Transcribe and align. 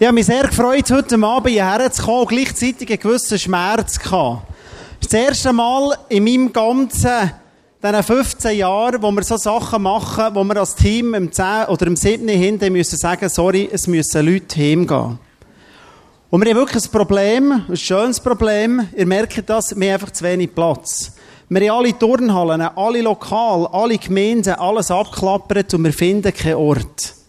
Ich 0.00 0.06
habe 0.06 0.14
mich 0.14 0.24
sehr 0.24 0.44
gefreut, 0.44 0.90
heute 0.90 1.22
Abend 1.22 1.50
hierher 1.50 1.92
zu 1.92 2.02
kommen 2.02 2.20
und 2.20 2.28
gleichzeitig 2.30 2.88
einen 2.88 3.00
gewissen 3.00 3.38
Schmerz. 3.38 3.98
Das 3.98 4.38
ist 4.98 5.12
das 5.12 5.12
erste 5.12 5.52
Mal 5.52 5.94
in 6.08 6.24
meinem 6.24 6.50
ganzen, 6.54 7.32
diesen 7.82 8.02
15 8.02 8.56
Jahren, 8.56 9.02
wo 9.02 9.10
wir 9.10 9.22
so 9.24 9.36
Sachen 9.36 9.82
machen, 9.82 10.34
wo 10.34 10.42
wir 10.42 10.56
als 10.56 10.74
Team 10.74 11.12
im 11.12 11.30
10 11.30 11.66
oder 11.68 11.86
im 11.86 11.96
7. 11.96 12.26
hinten 12.28 12.72
müssen 12.72 12.96
sagen, 12.96 13.28
sorry, 13.28 13.68
es 13.70 13.86
müssen 13.88 14.24
Leute 14.24 14.58
heimgehen. 14.58 15.18
Und 16.30 16.40
wir 16.42 16.50
haben 16.50 16.56
wirklich 16.56 16.82
ein 16.82 16.90
Problem, 16.90 17.64
ein 17.68 17.76
schönes 17.76 18.20
Problem. 18.20 18.88
Ihr 18.96 19.06
merkt 19.06 19.50
das, 19.50 19.78
wir 19.78 19.88
haben 19.88 20.00
einfach 20.00 20.12
zu 20.12 20.24
wenig 20.24 20.54
Platz. 20.54 21.12
Wir 21.50 21.70
haben 21.70 21.78
alle 21.78 21.98
Turnhallen, 21.98 22.62
alle 22.62 23.02
Lokale, 23.02 23.68
alle 23.70 23.98
Gemeinden, 23.98 24.54
alles 24.54 24.90
abklappert 24.90 25.74
und 25.74 25.84
wir 25.84 25.92
finden 25.92 26.32
keinen 26.32 26.54
Ort. 26.54 27.19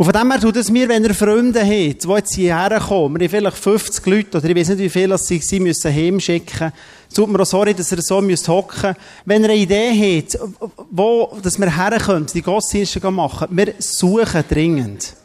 Und 0.00 0.06
von 0.06 0.14
dem 0.14 0.30
her 0.30 0.40
tut 0.40 0.56
es 0.56 0.70
mir, 0.70 0.88
wenn 0.88 1.04
ihr 1.04 1.14
Freunde 1.14 1.60
habt, 1.60 2.04
die 2.04 2.08
jetzt 2.08 2.34
hierher 2.34 2.80
kommen, 2.80 3.20
wir 3.20 3.28
haben 3.28 3.36
vielleicht 3.36 3.58
50 3.58 4.06
Leute, 4.06 4.38
oder 4.38 4.48
ich 4.48 4.56
weiß 4.56 4.70
nicht, 4.70 4.78
wie 4.78 4.88
viele 4.88 5.18
sie, 5.18 5.40
sie 5.40 5.60
müssen 5.60 5.94
heimschicken. 5.94 6.72
Es 7.06 7.14
tut 7.14 7.28
mir 7.28 7.38
auch 7.38 7.44
sorry, 7.44 7.74
dass 7.74 7.92
ihr 7.92 8.00
so 8.00 8.22
müsst 8.22 8.48
hocken. 8.48 8.96
Wenn 9.26 9.42
ihr 9.42 9.50
eine 9.50 9.58
Idee 9.58 10.22
habt, 10.22 10.38
wo, 10.90 11.36
dass 11.42 11.58
wir 11.58 11.76
herkommen, 11.76 12.24
die 12.32 12.40
Gottesdienste 12.40 13.10
machen, 13.10 13.48
wir 13.50 13.74
suchen 13.78 14.42
dringend. 14.48 15.16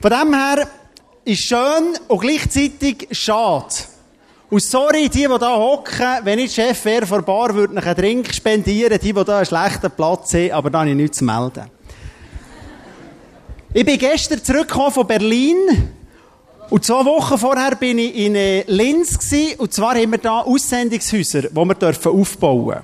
Von 0.00 0.10
dem 0.12 0.32
her 0.32 0.68
ist 1.24 1.42
schön 1.42 1.98
und 2.06 2.20
gleichzeitig 2.20 3.08
schade. 3.10 3.74
Und 4.48 4.62
sorry, 4.62 5.08
die, 5.08 5.26
die 5.26 5.38
da 5.40 5.56
hocken, 5.56 6.18
wenn 6.22 6.38
ich 6.38 6.54
Chef 6.54 6.84
wäre 6.84 7.04
vor 7.04 7.22
Bar, 7.22 7.52
würde 7.52 7.74
ich 7.76 7.84
einen 7.84 7.96
Drink 7.96 8.32
spendieren, 8.32 9.00
die, 9.02 9.12
die 9.12 9.24
da 9.24 9.38
einen 9.38 9.46
schlechten 9.46 9.90
Platz 9.90 10.34
haben, 10.34 10.52
aber 10.52 10.70
da 10.70 10.78
habe 10.82 10.90
ich 10.90 10.94
nichts 10.94 11.18
zu 11.18 11.24
melden. 11.24 11.64
Ich 13.74 13.86
bin 13.86 13.98
gestern 13.98 14.44
zurückgekommen 14.44 14.92
von 14.92 15.06
Berlin. 15.06 15.56
Und 16.68 16.84
zwei 16.84 17.06
Wochen 17.06 17.38
vorher 17.38 17.74
bin 17.74 17.98
ich 17.98 18.14
in 18.16 18.34
äh, 18.34 18.64
Linz 18.66 19.18
gewesen, 19.18 19.58
und 19.58 19.72
zwar 19.72 19.94
haben 19.94 20.10
wir 20.10 20.18
da 20.18 20.40
Aussendungshäuser, 20.40 21.42
die 21.42 21.54
wir 21.54 21.74
dürfen 21.74 22.12
aufbauen 22.12 22.80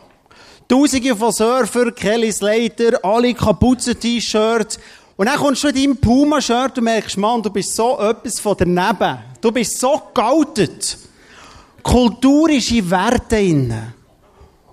Tausende 0.69 1.15
von 1.15 1.33
Surfer, 1.33 1.93
Kelly 1.93 2.33
Slater, 2.33 3.05
alle 3.05 3.35
Kapuzen-T-Shirts. 3.35 4.81
Und 5.17 5.27
dann 5.27 5.39
kommst 5.39 5.63
du 5.63 5.69
in 5.69 5.75
deinem 5.75 5.97
Puma-Shirt 5.97 6.79
und 6.79 6.85
merkst, 6.85 7.17
Mann, 7.17 7.43
du 7.43 7.51
bist 7.51 7.75
so 7.75 7.99
etwas 8.01 8.41
von 8.41 8.57
daneben. 8.59 9.19
Du 9.41 9.53
bist 9.53 9.79
so 9.79 10.03
geoutet. 10.13 10.99
Kultur 11.83 12.51
ist 12.51 12.73
in 12.73 12.91
Werte 12.91 13.37
inne. 13.37 13.95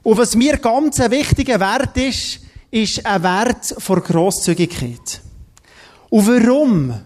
Und 0.02 0.18
was 0.18 0.36
mir 0.36 0.58
ganz 0.58 1.00
ein 1.00 1.12
wichtiger 1.12 1.60
Wert 1.60 1.96
ist, 1.96 2.40
ist 2.72 3.06
ein 3.06 3.22
Wert 3.22 3.76
vor 3.78 4.02
Grosszügigkeit. 4.02 5.22
Und 6.10 6.28
warum? 6.28 7.00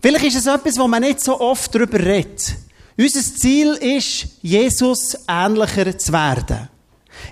Vielleicht 0.00 0.24
ist 0.24 0.36
es 0.36 0.46
etwas, 0.46 0.78
wo 0.78 0.88
man 0.88 1.02
nicht 1.02 1.20
so 1.20 1.38
oft 1.38 1.74
darüber 1.74 1.98
redet. 1.98 2.56
Unser 2.96 3.20
Ziel 3.20 3.74
ist, 3.74 4.28
Jesus 4.40 5.16
ähnlicher 5.28 5.96
zu 5.98 6.12
werden. 6.12 6.68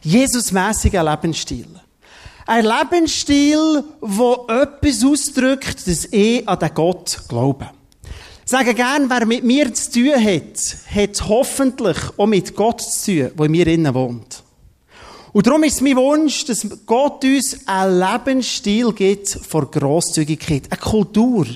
Jesusmäßiger 0.03 1.03
Lebensstil. 1.03 1.69
Ein 2.47 2.65
Lebensstil, 2.65 3.83
wo 4.01 4.47
etwas 4.49 5.05
ausdrückt, 5.05 5.87
dass 5.87 6.07
ich 6.13 6.49
an 6.49 6.59
den 6.59 6.75
Gott 6.75 7.23
glaube. 7.29 7.71
Ich 8.45 8.51
sage 8.51 8.75
gern, 8.75 9.11
wer 9.11 9.27
mit 9.27 9.43
mir 9.43 9.75
zu 9.75 9.91
tun 9.91 10.25
hat, 10.25 10.77
hat 10.95 11.29
hoffentlich 11.29 11.97
auch 12.17 12.27
mit 12.27 12.55
Gott 12.55 12.81
zu 12.81 13.07
tun, 13.07 13.31
der 13.37 13.47
in 13.47 13.51
mir 13.51 13.67
innen 13.67 13.93
wohnt. 13.93 14.45
Und 15.33 15.47
darum 15.47 15.65
ist 15.65 15.75
es 15.75 15.81
mein 15.81 15.97
Wunsch, 15.97 16.45
dass 16.45 16.67
Gott 16.87 17.25
uns 17.25 17.67
einen 17.67 17.99
Lebensstil 17.99 18.93
gibt 18.93 19.29
vor 19.29 19.69
Grosszügigkeit, 19.69 20.63
eine 20.71 20.81
Kultur. 20.81 21.47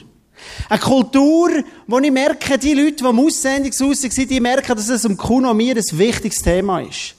Eine 0.68 0.80
Kultur, 0.80 1.50
wo 1.86 1.98
ich 1.98 2.10
merke, 2.10 2.58
die 2.58 2.74
Leute, 2.74 2.96
die 2.96 3.04
am 3.04 3.20
Aussendungshaus 3.20 4.00
sind, 4.00 4.30
die 4.30 4.40
merken, 4.40 4.76
dass 4.76 4.88
es 4.88 5.04
um 5.04 5.16
Kuno 5.16 5.54
mir 5.54 5.76
ein 5.76 5.98
wichtiges 5.98 6.42
Thema 6.42 6.80
ist. 6.80 7.14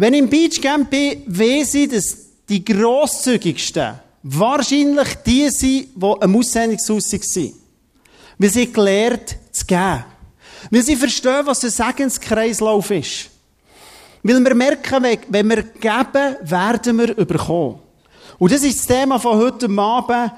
Wenn 0.00 0.14
ich 0.14 0.20
im 0.20 0.30
Beachcamp 0.30 0.88
bin, 0.88 1.24
weiß 1.26 1.74
ich, 1.74 1.90
dass 1.90 2.16
die 2.48 2.64
grosszügigsten 2.64 4.00
wahrscheinlich 4.22 5.14
die 5.26 5.50
sind, 5.50 5.88
die 5.94 6.22
am 6.22 6.36
Aussendungshaus 6.36 7.10
sind. 7.10 7.54
Weil 8.38 8.48
sie 8.48 8.72
gelernt 8.72 9.36
zu 9.52 9.66
geben. 9.66 10.04
Weil 10.70 10.82
sie 10.82 10.96
verstehen, 10.96 11.44
was 11.44 11.62
ein 11.64 11.70
Segenskreislauf 11.70 12.90
ist. 12.92 13.28
Weil 14.22 14.42
wir 14.42 14.54
merken, 14.54 15.18
wenn 15.28 15.48
wir 15.50 15.64
geben, 15.64 16.36
werden 16.44 16.98
wir 16.98 17.18
überkommen. 17.18 17.80
Und 18.38 18.52
das 18.52 18.62
ist 18.62 18.78
das 18.78 18.86
Thema 18.86 19.18
von 19.18 19.36
heute 19.36 19.68
Abend. 19.68 20.32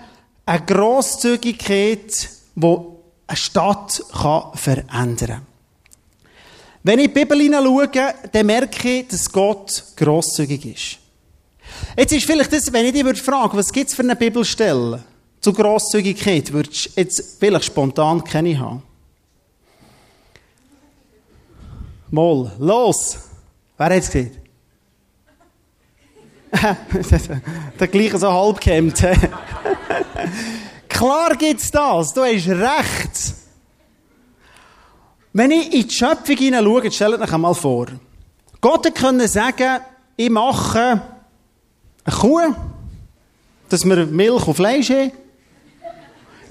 Eine 0.45 0.67
Grosszügigkeit, 0.67 2.29
die 2.57 2.79
eine 3.29 3.37
Stadt 3.37 4.03
verändern 4.55 5.17
kann. 5.17 5.52
Wenn 6.85 6.99
ich 6.99 7.09
die 7.09 7.15
Bibel 7.15 7.39
hineinschaue, 7.41 7.89
dann 8.33 8.47
merke 8.47 8.89
ich, 8.89 9.09
dass 9.09 9.31
Gott 9.31 9.85
grosszügig 9.97 10.67
ist. 10.67 10.99
Jetzt 11.97 12.13
ist 12.13 12.27
vielleicht 12.27 12.53
das, 12.53 12.73
wenn 12.73 12.87
ich 12.87 12.93
dich 12.93 13.23
frage, 13.23 13.57
was 13.57 13.73
gibt 13.73 13.91
es 13.91 13.95
für 13.95 14.03
eine 14.03 14.17
Bibelstelle 14.17 15.03
zu 15.41 15.53
Grosszügigkeit, 15.53 16.53
würdest 16.53 16.87
du 16.87 17.01
jetzt 17.01 17.37
vielleicht 17.39 17.65
spontan 17.67 18.23
keine 18.25 18.59
haben. 18.59 18.83
Mal, 22.11 22.53
los! 22.59 23.19
Wer 23.77 23.87
hat 23.87 23.93
es 23.93 24.07
gesehen? 24.07 24.37
Der 27.81 27.89
gleiche 27.89 28.19
so 28.19 28.31
halb 28.31 28.61
gehemmt. 28.61 28.99
Klar 30.89 31.37
gibt's 31.37 31.71
das, 31.71 32.13
du 32.13 32.23
hast 32.23 32.49
recht. 32.49 33.42
Wenn 35.35 35.51
ich 35.51 35.73
in 35.73 35.89
die 35.89 35.95
Schöpfung 35.95 36.37
hineinschaue, 36.37 36.91
stellt 36.91 37.19
euch 37.21 37.33
einmal 37.33 37.55
vor. 37.55 37.87
Gott 38.61 38.95
könnte 38.95 39.27
sagen, 39.29 39.81
ich 40.15 40.29
mache 40.29 41.01
eine 42.05 42.17
Kuh, 42.17 42.55
dass 43.69 43.87
wir 43.87 44.07
Milch 44.07 44.47
und 44.47 44.55
Fleisch 44.55 44.91
haben. 44.91 45.13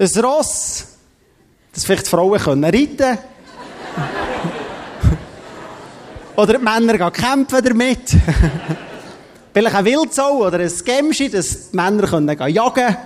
Ein 0.00 0.24
Ross, 0.24 0.86
dass 1.72 1.84
vielleicht 1.84 2.06
die 2.06 2.10
Frauen 2.10 2.40
können 2.40 2.64
reiten 2.64 3.18
Oder 6.36 6.58
die 6.58 6.64
Männer 6.64 6.98
gehen 6.98 7.12
kämpfen 7.12 7.62
damit. 7.62 8.10
vielleicht 9.52 9.76
ein 9.76 9.84
Wildsau 9.84 10.46
oder 10.46 10.58
ein 10.58 10.72
Gemschi, 10.84 11.28
dass 11.28 11.70
die 11.70 11.76
Männer 11.76 12.08
können 12.08 12.36
jagen 12.48 12.74
können. 12.74 12.96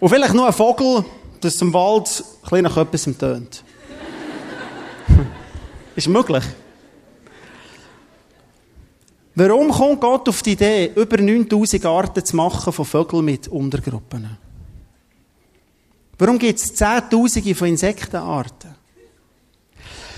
Und 0.00 0.08
vielleicht 0.08 0.34
noch 0.34 0.46
ein 0.46 0.52
Vogel, 0.52 1.04
dass 1.40 1.54
es 1.54 1.62
im 1.62 1.72
Wald 1.72 2.24
ein 2.50 2.64
nach 2.64 2.76
etwas 2.76 3.04
tönt. 3.04 3.64
ist 5.96 6.08
möglich. 6.08 6.44
Warum 9.34 9.70
kommt 9.70 10.00
Gott 10.00 10.28
auf 10.28 10.42
die 10.42 10.52
Idee, 10.52 10.92
über 10.94 11.16
9000 11.16 11.86
Arten 11.86 12.24
zu 12.24 12.36
machen 12.36 12.72
von 12.72 12.84
Vögeln 12.84 13.24
mit 13.24 13.48
Untergruppen? 13.48 14.36
Warum 16.18 16.38
gibt 16.38 16.58
es 16.58 16.74
Zehntausende 16.74 17.54
von 17.54 17.68
Insektenarten? 17.68 18.74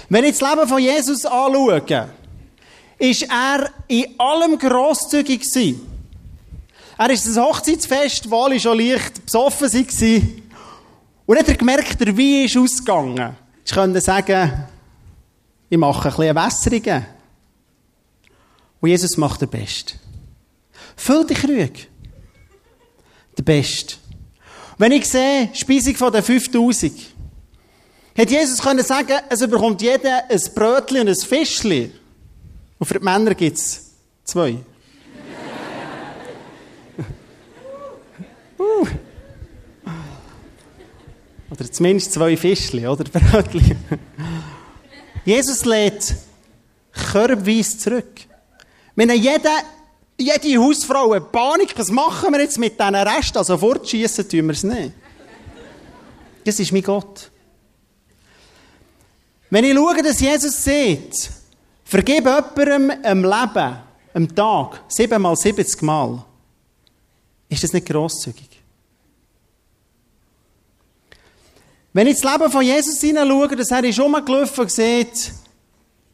Wenn 0.09 0.25
ich 0.25 0.37
das 0.37 0.51
Leben 0.51 0.69
von 0.69 0.81
Jesus 0.81 1.25
anschaue, 1.25 2.09
ist 2.99 3.23
er 3.23 3.71
in 3.87 4.07
allem 4.19 4.59
grosszügig 4.59 5.41
gewesen. 5.41 5.81
Er 6.99 7.11
ist 7.11 7.27
das 7.27 7.37
Hochzeitsfest, 7.37 8.31
wo 8.31 8.43
alle 8.43 8.61
schon 8.61 8.79
leicht 8.79 9.25
besoffen 9.25 9.73
waren. 9.73 10.42
Und 11.33 11.39
dann 11.39 11.47
hat 11.47 11.53
er 11.53 11.57
gemerkt, 11.57 11.99
der 11.99 12.15
Wein 12.15 12.45
ist 12.45 12.59
ausgegangen. 12.59 13.35
Ich 13.65 13.73
könnte 13.73 14.03
sagen, 14.03 14.67
ich 15.71 15.79
mache 15.79 16.11
ein 16.11 16.15
bisschen 16.15 16.37
Wässerungen. 16.37 17.07
Und 18.83 18.89
Jesus 18.91 19.17
macht 19.17 19.41
den 19.41 19.49
Best. 19.49 19.97
Füll 20.95 21.27
die 21.27 21.33
Krüge. 21.33 21.87
Der 23.39 23.43
Best. 23.45 23.99
Wenn 24.77 24.93
ich 24.93 25.09
sehe, 25.09 25.49
Speisung 25.55 25.95
von 25.95 26.13
den 26.13 26.23
5000, 26.23 26.93
hätte 28.15 28.35
Jesus 28.35 28.61
können 28.61 28.85
sagen, 28.85 29.19
es 29.31 29.41
bekommt 29.41 29.81
jeder 29.81 30.31
ein 30.31 30.41
Brötchen 30.55 31.01
und 31.01 31.09
ein 31.09 31.17
Fischchen. 31.17 31.93
Und 32.79 32.87
für 32.87 32.99
die 32.99 33.05
Männer 33.07 33.35
gibt 33.35 33.57
es 33.57 33.93
zwei. 34.25 34.59
Oder 41.53 41.71
zumindest 41.71 42.13
zwei 42.13 42.35
Fischchen, 42.35 42.87
oder? 42.87 43.05
Brötchen. 43.13 43.77
Jesus 45.25 45.67
lädt 45.67 46.15
körbweise 46.93 47.77
zurück. 47.79 48.21
Wenn 48.97 49.11
jede, 49.11 49.51
jede 50.19 50.59
Hausfrau 50.59 51.13
eine 51.13 51.21
Panik, 51.21 51.75
was 51.77 51.91
machen 51.91 52.33
wir 52.33 52.41
jetzt 52.41 52.59
mit 52.59 52.81
diesen 52.81 52.95
Resten? 52.95 53.37
Also 53.39 53.59
fortschießen 53.59 54.29
tun 54.29 54.47
wir 54.47 54.53
es 54.53 54.63
nicht. 54.63 54.93
Das 56.45 56.59
ist 56.59 56.73
mein 56.73 56.83
Gott. 56.83 57.31
Wenn 59.51 59.65
ich 59.65 59.75
schaue, 59.75 60.03
dass 60.03 60.21
Jesus 60.21 60.65
sieht, 60.65 61.31
vergib 61.85 62.25
jemandem 62.25 62.93
am 63.05 63.23
Leben, 63.23 63.77
am 64.15 64.35
Tag, 64.35 64.81
siebenmal, 64.89 65.37
siebzig 65.37 65.83
Mal, 65.83 66.25
ist 67.51 67.63
das 67.63 67.75
nicht 67.75 67.87
grosszügig? 67.87 68.62
Wenn 71.93 72.07
ich 72.07 72.21
das 72.21 72.33
Leben 72.33 72.51
von 72.51 72.63
Jesus 72.63 73.01
hineinschaue, 73.01 73.57
dass 73.57 73.71
er 73.71 73.85
ist 73.85 74.01
rumgelaufen 74.01 74.63
und 74.63 74.71
sieht, 74.71 75.33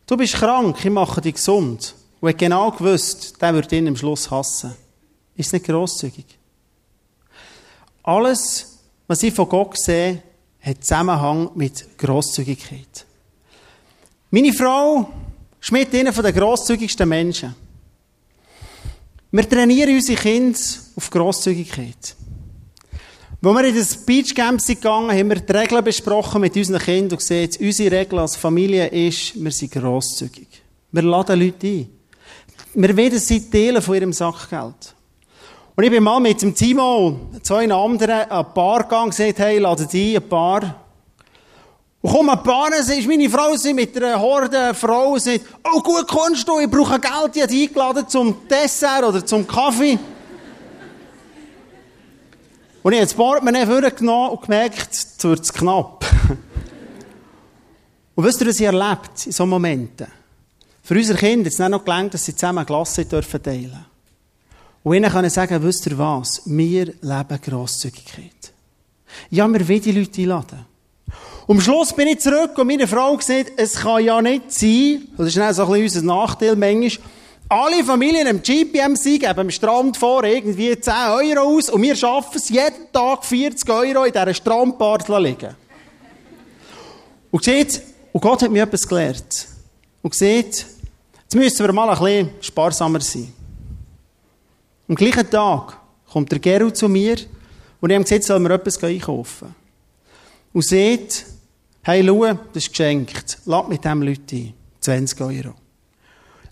du 0.07 0.17
bist 0.17 0.35
krank, 0.35 0.85
ich 0.85 0.91
mache 0.91 1.21
dich 1.21 1.35
gesund. 1.35 1.95
Und 2.21 2.31
hat 2.31 2.39
genau 2.39 2.71
gewusst, 2.73 3.41
der 3.41 3.55
wird 3.55 3.71
ihn 3.73 3.87
am 3.87 3.97
Schluss 3.97 4.29
hassen. 4.31 4.75
Ist 5.37 5.53
nicht 5.53 5.67
grosszügig. 5.67 6.27
Alles, 8.03 8.79
was 9.07 9.23
ich 9.23 9.33
von 9.33 9.49
Gott 9.49 9.79
sehe, 9.79 10.23
hat 10.61 10.83
Zusammenhang 10.83 11.51
mit 11.55 11.97
Grosszügigkeit. 11.97 13.07
Meine 14.31 14.53
Frau 14.53 15.09
ist 15.61 15.71
mit 15.71 15.95
einer 15.95 16.11
der 16.11 16.33
grosszügigsten 16.33 17.09
Menschen. 17.09 17.55
Wir 19.31 19.49
trainieren 19.49 19.95
unsere 19.95 20.21
Kinder 20.21 20.59
auf 20.97 21.09
Grosszügigkeit. 21.11 22.17
Als 23.41 23.55
wir 23.55 23.65
in 23.67 23.77
das 23.77 23.97
Beachcamp 23.97 24.61
sind 24.61 24.83
gegangen, 24.83 25.17
haben 25.17 25.29
wir 25.29 25.37
die 25.37 25.53
Regeln 25.53 25.85
besprochen 25.85 26.41
mit 26.41 26.57
unseren 26.57 26.81
Kindern 26.81 27.13
und 27.13 27.19
gesehen, 27.19 27.49
unsere 27.61 27.97
Regel 27.97 28.19
als 28.19 28.35
Familie 28.35 28.89
ist, 28.89 29.33
wir 29.37 29.53
sind 29.53 29.71
grosszügig. 29.71 30.49
Wir 30.91 31.03
laden 31.03 31.39
Leute 31.39 31.67
ein. 31.69 31.89
Wir 32.75 32.97
wollen 32.97 33.19
sie 33.21 33.49
teilen 33.49 33.81
von 33.81 33.95
ihrem 33.95 34.13
Sackgeld. 34.13 34.93
Und 35.77 35.85
ich 35.85 35.91
bin 35.91 36.03
mal 36.03 36.19
mit 36.19 36.43
dem 36.43 36.53
Timo, 36.53 37.29
zwei 37.41 37.71
anderen, 37.73 38.29
ein 38.29 38.55
Paar 38.55 38.83
gegangen 38.83 39.11
gesagt, 39.11 39.39
hey, 39.39 39.59
laden 39.59 39.87
die 39.93 40.17
ein 40.17 40.29
Paar. 40.29 40.75
Und 42.01 42.13
komm, 42.13 42.31
ein 42.31 42.43
Paar, 42.43 42.77
ist 42.77 43.07
meine 43.07 43.31
Frau 43.31 43.55
sie 43.55 43.73
mit 43.73 43.97
einer 43.97 44.21
Horde 44.21 44.75
Frau 44.75 45.13
und 45.13 45.23
sagt, 45.23 45.43
oh 45.63 45.81
gut, 45.81 46.09
kommst 46.09 46.49
du, 46.49 46.59
ich 46.59 46.69
brauche 46.69 46.99
Geld, 46.99 47.37
die 47.37 47.43
hat 47.45 47.51
eingeladen 47.51 48.09
zum 48.09 48.49
Dessert 48.49 49.05
oder 49.05 49.25
zum 49.25 49.47
Kaffee. 49.47 49.97
Und 52.83 52.93
ich 52.93 52.99
habe 52.99 53.07
das 53.07 53.15
Portemonnaie 53.15 53.67
vorgenommen 53.67 54.31
und 54.31 54.43
gemerkt, 54.43 54.93
es 54.93 55.25
wird 55.25 55.53
knapp. 55.53 56.05
und 58.15 58.25
wisst 58.25 58.41
ihr, 58.41 58.47
was 58.47 58.61
ich 58.61 58.67
erlebt 58.67 59.27
in 59.27 59.33
solchen 59.33 59.51
Momenten? 59.51 60.07
Für 60.83 60.95
unsere 60.95 61.19
Kinder 61.19 61.47
hat 61.47 61.53
es 61.53 61.59
nicht 61.59 61.69
noch 61.69 61.85
gelangt, 61.85 62.15
dass 62.15 62.25
sie 62.25 62.35
zusammen 62.35 62.65
Klasse 62.65 63.05
dürfen 63.05 63.43
teilen 63.43 63.85
Und 64.83 64.95
ihnen 64.95 65.11
können 65.11 65.29
sagen, 65.29 65.63
wisst 65.63 65.87
ihr 65.87 65.99
was? 65.99 66.43
Wir 66.47 66.87
leben 66.87 67.41
Grosszügigkeit. 67.43 68.53
Ja, 69.31 69.49
wir 69.49 69.69
wollen 69.69 69.83
die 69.83 69.93
Leute 69.93 70.23
einladen. 70.23 70.65
Und 71.47 71.57
am 71.57 71.61
Schluss 71.63 71.95
bin 71.95 72.09
ich 72.09 72.21
zurück 72.21 72.57
und 72.59 72.67
meine 72.67 72.87
Frau 72.87 73.17
gesagt, 73.17 73.53
es 73.57 73.75
kann 73.77 74.05
ja 74.05 74.21
nicht 74.21 74.53
sein, 74.53 75.09
das 75.17 75.29
ist 75.29 75.37
dann 75.37 75.53
so 75.55 75.65
ein 75.65 75.83
bisschen 75.83 76.03
unser 76.03 76.15
Nachteil 76.15 76.57
manchmal, 76.57 77.07
alle 77.49 77.83
Familien 77.83 78.27
im 78.27 78.43
GPMC 78.43 79.21
geben 79.21 79.39
am 79.39 79.51
Strand 79.51 79.97
vor 79.97 80.25
irgendwie 80.25 80.79
10 80.79 80.93
Euro 80.93 81.57
aus 81.57 81.71
und 81.71 81.83
wir 81.83 81.97
schaffen 81.97 82.37
es 82.37 82.49
jeden 82.51 82.93
Tag 82.93 83.25
40 83.25 83.69
Euro 83.71 84.05
in 84.05 84.13
dieser 84.13 84.35
Strandbar 84.35 84.99
zu 84.99 85.17
liegen. 85.17 85.55
Und 87.31 87.45
sieht, 87.45 87.83
und 88.13 88.21
Gott 88.21 88.43
hat 88.43 88.51
mir 88.51 88.63
etwas 88.63 88.87
gelernt. 88.87 89.49
Und 90.03 90.15
sieht, 90.15 90.67
jetzt 91.23 91.35
müssen 91.35 91.67
wir 91.67 91.73
mal 91.73 91.89
ein 91.89 91.99
bisschen 91.99 92.31
sparsamer 92.41 93.01
sein. 93.01 93.33
Am 94.89 94.95
gleichen 94.95 95.31
Tag 95.31 95.79
kommt 96.11 96.31
der 96.33 96.39
Gerald 96.39 96.77
zu 96.77 96.89
mir 96.89 97.17
und 97.81 97.91
ich 97.91 97.95
habe 97.95 98.05
gesagt, 98.05 98.25
sollen 98.25 98.43
wir 98.43 98.51
etwas 98.51 98.83
einkaufen. 98.83 99.55
Und 100.53 100.65
sieht, 100.65 101.27
hey, 101.83 102.05
schau, 102.07 102.25
das 102.25 102.65
ist 102.65 102.71
geschenkt. 102.71 103.39
Lass 103.45 103.69
mit 103.69 103.85
dem 103.85 104.03
Leute 104.03 104.37
ein. 104.37 104.55
20 104.81 105.21
Euro. 105.21 105.55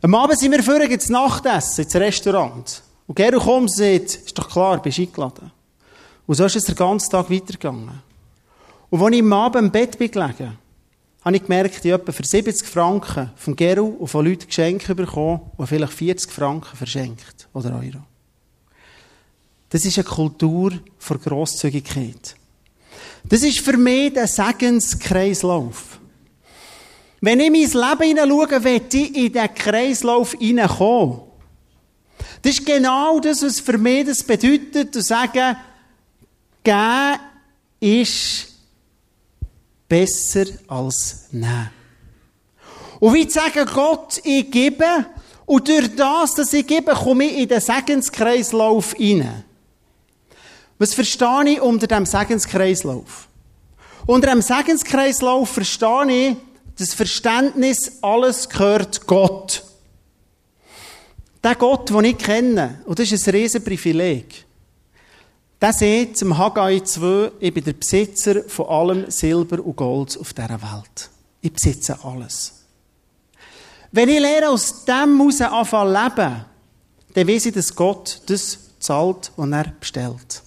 Am 0.02 0.14
Abend 0.14 0.38
sind 0.38 0.52
wir 0.52 0.62
vorher 0.62 0.90
ins 0.90 1.08
Nachtessen, 1.08 1.84
ins 1.84 1.94
Restaurant. 1.94 2.82
Und 3.06 3.14
Gero 3.14 3.40
kommt 3.40 3.72
sagt, 3.72 4.16
ist 4.16 4.38
doch 4.38 4.48
klar, 4.48 4.82
bist 4.82 4.98
eingeladen. 4.98 5.50
Und 6.26 6.34
so 6.34 6.44
ist 6.44 6.56
es 6.56 6.64
den 6.64 6.74
ganzen 6.74 7.10
Tag 7.10 7.30
weitergegangen. 7.30 8.02
Und 8.90 9.02
als 9.02 9.14
ich 9.14 9.20
am 9.20 9.32
Abend 9.32 9.64
im 9.64 9.70
Bett 9.70 9.98
bin 9.98 10.10
gelegen, 10.10 10.58
habe 11.24 11.36
ich 11.36 11.42
gemerkt, 11.42 11.84
ich 11.84 11.92
habe 11.92 12.12
für 12.12 12.24
70 12.24 12.68
Franken 12.68 13.30
vom 13.36 13.56
Gero 13.56 13.86
und 13.86 14.08
von 14.08 14.24
Leuten 14.24 14.46
Geschenke 14.46 14.94
bekommen 14.94 15.40
und 15.56 15.66
vielleicht 15.66 15.92
40 15.92 16.30
Franken 16.30 16.76
verschenkt. 16.76 17.48
Oder 17.52 17.74
Euro. 17.74 18.02
Das 19.70 19.84
ist 19.84 19.98
eine 19.98 20.04
Kultur 20.04 20.72
von 20.98 21.20
Grosszügigkeit. 21.20 22.36
Das 23.24 23.42
ist 23.42 23.58
für 23.60 23.76
mich 23.76 24.12
der 24.12 24.28
Segenskreislauf. 24.28 25.95
Wenn 27.20 27.40
ich 27.40 27.50
mein 27.50 27.88
Leben 27.90 28.18
hineinschaue, 28.18 28.64
will 28.64 28.82
ich 28.92 29.16
in 29.16 29.32
diesen 29.32 29.54
Kreislauf 29.54 30.32
hineinkommen. 30.32 31.20
Das 32.42 32.52
ist 32.52 32.66
genau 32.66 33.18
das, 33.20 33.42
was 33.42 33.60
für 33.60 33.78
mich 33.78 34.06
das 34.06 34.22
bedeutet, 34.22 34.92
zu 34.92 35.00
sagen, 35.00 35.56
geben 36.62 37.18
ist 37.80 38.48
besser 39.88 40.44
als 40.68 41.28
nehmen. 41.32 41.70
Und 43.00 43.14
wie 43.14 43.26
zu 43.26 43.38
sagen, 43.38 43.68
Gott, 43.72 44.20
ich 44.24 44.50
gebe, 44.50 45.06
und 45.44 45.68
durch 45.68 45.94
das, 45.94 46.34
dass 46.34 46.52
ich 46.52 46.66
gebe, 46.66 46.92
komme 46.92 47.24
ich 47.24 47.38
in 47.38 47.48
den 47.48 47.60
Segenskreislauf 47.60 48.94
hinein. 48.94 49.44
Was 50.78 50.94
verstehe 50.94 51.50
ich 51.50 51.60
unter 51.60 51.86
dem 51.86 52.04
Segenskreislauf? 52.04 53.28
Unter 54.06 54.30
dem 54.30 54.42
Segenskreislauf 54.42 55.48
verstehe 55.50 56.30
ich, 56.30 56.36
das 56.78 56.94
Verständnis, 56.94 57.98
alles 58.02 58.48
gehört 58.48 59.06
Gott. 59.06 59.64
Der 61.42 61.54
Gott, 61.54 61.90
den 61.90 62.04
ich 62.04 62.18
kenne, 62.18 62.82
und 62.86 62.98
das 62.98 63.12
ist 63.12 63.26
ein 63.28 63.34
Riesenprivileg, 63.34 64.44
der 65.60 65.72
sagt 65.72 66.18
zum 66.18 66.36
Haggai 66.36 66.80
2, 66.80 67.32
ich 67.40 67.54
bin 67.54 67.64
der 67.64 67.72
Besitzer 67.72 68.42
von 68.44 68.66
allem 68.66 69.10
Silber 69.10 69.64
und 69.64 69.76
Gold 69.76 70.18
auf 70.18 70.34
dieser 70.34 70.48
Welt. 70.50 71.10
Ich 71.40 71.52
besitze 71.52 71.98
alles. 72.04 72.52
Wenn 73.90 74.08
ich 74.10 74.20
lehre, 74.20 74.50
aus 74.50 74.84
dem 74.84 75.18
heraus 75.18 75.40
anfangen 75.40 75.92
leben, 75.92 76.44
dann 77.14 77.28
weiß 77.28 77.46
ich, 77.46 77.54
dass 77.54 77.74
Gott 77.74 78.20
das 78.26 78.58
zahlt, 78.78 79.32
was 79.36 79.50
er 79.50 79.72
bestellt. 79.80 80.42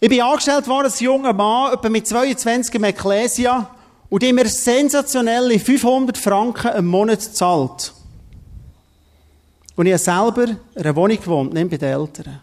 Ich 0.00 0.08
bin 0.08 0.22
angestellt 0.22 0.66
worden 0.68 0.86
als 0.86 1.00
junger 1.00 1.32
Mann, 1.32 1.74
etwa 1.74 1.88
mit 1.90 2.06
22 2.06 2.74
im 2.76 2.84
Ecclesia, 2.84 3.74
und 4.10 4.22
die 4.22 4.32
mir 4.32 4.48
sensationelle 4.48 5.58
500 5.58 6.16
Franken 6.16 6.74
im 6.76 6.86
Monat 6.86 7.22
zahlt. 7.22 7.92
Und 9.76 9.86
ich 9.86 9.92
habe 9.92 10.02
selber 10.02 10.44
in 10.48 10.82
einer 10.82 10.96
Wohnung 10.96 11.16
gewohnt, 11.18 11.52
nicht 11.52 11.70
bei 11.70 11.76
den 11.76 11.92
Eltern. 11.92 12.40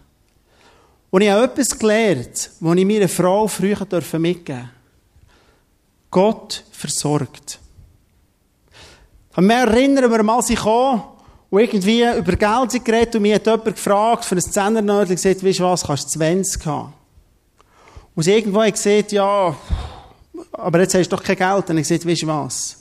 Und 1.10 1.22
ich 1.22 1.30
habe 1.30 1.44
etwas 1.44 1.78
gelernt, 1.78 2.50
das 2.60 2.76
ich 2.76 2.84
meiner 2.84 3.08
Frau 3.08 3.46
früher 3.46 3.78
mitgeben 3.78 4.18
durfte. 4.18 4.68
Gott 6.10 6.64
versorgt. 6.72 7.58
Ich 9.32 9.36
mich 9.36 9.56
erinnern, 9.56 10.10
wir 10.10 10.22
mal 10.22 10.40
sie 10.42 10.54
kam 10.54 11.02
und 11.50 11.60
irgendwie 11.60 12.02
über 12.02 12.36
Geld 12.36 12.84
geredet 12.84 13.16
und 13.16 13.22
mir 13.22 13.34
hat 13.34 13.46
jemand 13.46 13.64
gefragt, 13.64 14.24
für 14.24 14.34
ein 14.34 14.40
Zehnernördchen 14.40 15.16
gesagt, 15.16 15.44
weißt 15.44 15.58
du 15.58 15.64
was, 15.64 15.84
kannst 15.84 16.14
du 16.14 16.18
20 16.18 16.66
haben. 16.66 16.94
Und 18.14 18.22
sie 18.22 18.32
irgendwo 18.32 18.62
hat 18.62 18.72
gesagt, 18.72 19.12
ja, 19.12 19.54
aber 20.56 20.80
jetzt 20.80 20.94
hast 20.94 21.08
du 21.10 21.16
doch 21.16 21.22
kein 21.22 21.36
Geld. 21.36 21.70
Und 21.70 21.78
ich 21.78 21.88
gesagt, 21.88 22.06
weißt 22.06 22.22
du 22.22 22.26
was? 22.26 22.76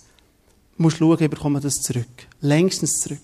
Du 0.78 0.84
musst 0.84 0.98
schauen, 0.98 1.22
ich 1.22 1.30
bekomme 1.30 1.60
das 1.60 1.76
zurück. 1.82 2.28
Längstens 2.42 3.02
zurück. 3.02 3.20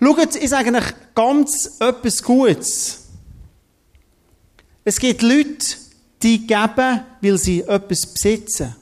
Schaut, 0.00 0.36
ich 0.36 0.48
sage 0.48 0.74
euch 0.74 0.94
ganz 1.14 1.76
etwas 1.80 2.22
Gutes. 2.22 3.06
Es 4.84 4.98
gibt 4.98 5.22
Leute, 5.22 5.66
die 6.22 6.46
geben, 6.46 7.00
weil 7.20 7.38
sie 7.38 7.60
etwas 7.60 8.06
besitzen. 8.06 8.74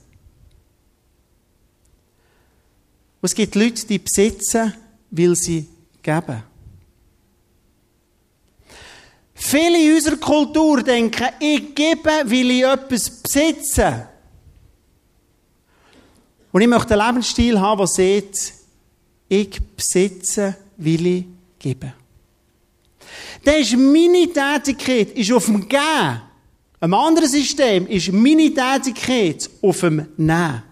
Und 3.21 3.27
es 3.27 3.35
gibt 3.35 3.55
Leute, 3.55 3.87
die 3.87 3.99
besitzen, 3.99 4.75
weil 5.11 5.35
sie 5.35 5.67
geben. 6.03 6.43
Viele 9.35 9.83
in 9.83 9.95
unserer 9.97 10.17
Kultur 10.17 10.83
denken, 10.83 11.29
ich 11.41 11.75
gebe, 11.75 12.11
weil 12.25 12.51
ich 12.51 12.65
etwas 12.65 13.11
besitze. 13.11 14.09
Und 16.53 16.61
ich 16.61 16.69
möchte 16.69 16.95
einen 16.95 17.07
Lebensstil 17.07 17.61
haben, 17.61 17.79
der 17.79 17.87
sagt, 17.87 18.53
ich 19.29 19.61
besitze, 19.77 20.57
will 20.77 21.07
ich 21.07 21.25
geben. 21.59 21.93
Dann 23.45 23.61
ist 23.61 23.77
meine 23.77 24.33
Tätigkeit 24.33 25.11
ist 25.11 25.33
auf 25.33 25.47
dem 25.47 25.69
Gehen. 25.69 26.23
Ein 26.81 26.95
anderes 26.95 27.33
System 27.33 27.87
ist 27.87 28.13
meine 28.13 28.53
Tätigkeit 28.53 29.49
auf 29.61 29.81
dem 29.81 30.07
Nehmen. 30.17 30.63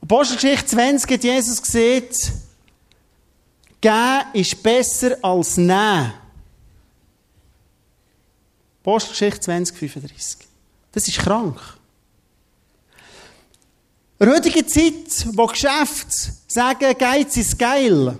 Apostelgeschichte 0.00 0.66
20 0.66 1.10
hat 1.10 1.24
Jesus 1.24 1.62
gesagt, 1.62 2.32
Gehen 3.80 4.22
ist 4.32 4.62
besser 4.62 5.16
als 5.22 5.56
Nehmen. 5.56 6.12
Apostelgeschichte 8.80 9.40
20, 9.40 9.76
35. 9.76 10.48
Das 10.92 11.06
ist 11.06 11.18
krank. 11.18 11.77
Heutiger 14.34 14.66
Zeit, 14.66 15.26
wo 15.32 15.46
Geschäfte 15.46 16.32
sagen, 16.48 16.98
Geiz 16.98 17.36
ist 17.36 17.58
geil, 17.58 18.18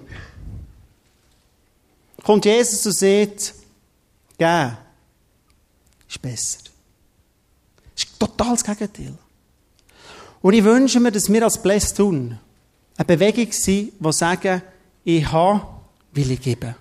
kommt 2.22 2.44
Jesus 2.44 2.86
und 2.86 2.92
sagt, 2.92 3.54
geben 4.38 4.76
ist 6.08 6.22
besser. 6.22 6.58
Das 7.94 8.04
ist 8.04 8.18
total 8.18 8.52
das 8.52 8.64
Gegenteil. 8.64 9.14
Und 10.40 10.54
ich 10.54 10.62
wünsche 10.62 11.00
mir, 11.00 11.10
dass 11.10 11.32
wir 11.32 11.42
als 11.42 11.60
Bless 11.60 11.92
tun, 11.92 12.38
eine 12.96 13.04
Bewegung 13.04 13.50
sind, 13.50 13.92
die 13.98 14.12
sagen, 14.12 14.62
ich 15.04 15.32
habe, 15.32 15.66
will 16.12 16.30
ich 16.30 16.40
geben. 16.40 16.76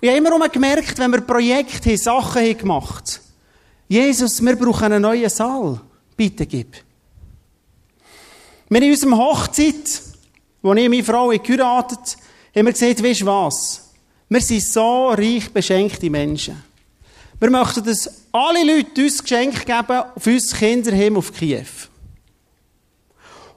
Ich 0.00 0.08
habe 0.08 0.18
immer 0.18 0.48
gemerkt, 0.48 0.98
wenn 0.98 1.10
wir 1.10 1.20
Projekte 1.20 1.90
haben, 1.90 1.98
Sachen 1.98 2.42
haben 2.42 2.58
Jesus, 3.86 4.42
wir 4.42 4.56
brauchen 4.56 4.84
einen 4.84 5.02
neuen 5.02 5.28
Saal. 5.28 5.80
Bitte 6.16 6.46
gib. 6.46 6.76
Wir 8.72 8.82
in 8.82 8.92
unserer 8.92 9.16
Hochzeit, 9.18 10.02
wo 10.62 10.72
ich 10.74 10.88
meine 10.88 11.02
Frau 11.02 11.28
geheiratet 11.30 12.16
haben 12.54 12.66
wir 12.66 12.72
gesagt, 12.72 13.02
weißt 13.02 13.20
du 13.22 13.26
was? 13.26 13.90
Wir 14.28 14.40
sind 14.40 14.62
so 14.62 15.08
reich 15.08 15.52
beschenkte 15.52 16.08
Menschen. 16.08 16.62
Wir 17.40 17.50
möchten, 17.50 17.84
dass 17.84 18.28
alle 18.30 18.64
Leute 18.64 19.02
uns 19.02 19.22
Geschenke 19.22 19.64
geben 19.64 20.02
für 20.18 20.34
unsere 20.34 20.58
Kinder 20.58 21.18
auf 21.18 21.32
Kiew. 21.32 21.66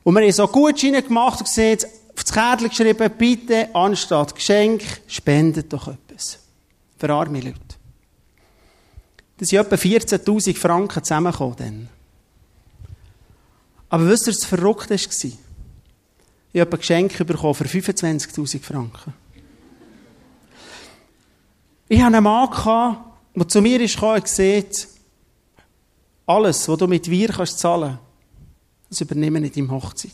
Und 0.03 0.15
wir 0.15 0.23
haben 0.23 0.31
so 0.31 0.47
Gutscheine 0.47 1.03
gemacht 1.03 1.39
und 1.39 1.45
gesagt, 1.45 1.85
auf 1.85 2.23
das 2.23 2.33
Kärtchen 2.33 2.69
geschrieben, 2.69 3.11
bitte 3.15 3.69
anstatt 3.75 4.33
Geschenk, 4.33 4.83
spendet 5.07 5.71
doch 5.71 5.89
etwas. 5.89 6.39
Für 6.97 7.13
arme 7.13 7.39
Leute. 7.39 7.59
Das 9.37 9.49
sind 9.49 9.59
etwa 9.59 9.75
14.000 9.75 10.57
Franken 10.57 11.03
zusammengekommen 11.03 11.55
dann. 11.57 11.89
Aber 13.93 14.07
wisst 14.07 14.25
ihr, 14.25 14.33
was 14.33 14.43
verrückt 14.43 14.89
war? 14.89 14.97
Ich 14.97 16.59
habe 16.59 16.71
ein 16.71 16.79
Geschenk 16.79 17.15
bekommen 17.27 17.53
für 17.53 17.65
25.000 17.65 18.59
Franken. 18.59 19.13
Ich 21.87 22.01
hatte 22.01 22.17
einen 22.17 22.23
Mann, 22.23 22.97
der 23.35 23.47
zu 23.47 23.61
mir 23.61 23.87
kam 23.87 24.15
und 24.15 24.23
gesagt 24.23 24.87
alles, 26.25 26.67
was 26.67 26.77
du 26.79 26.87
mit 26.87 27.07
Wir 27.07 27.27
kannst 27.27 27.59
zahlen, 27.59 27.99
das 28.89 29.01
übernehme 29.01 29.37
ich 29.41 29.55
in 29.55 29.67
deinem 29.67 29.79
Hochzeit. 29.79 30.11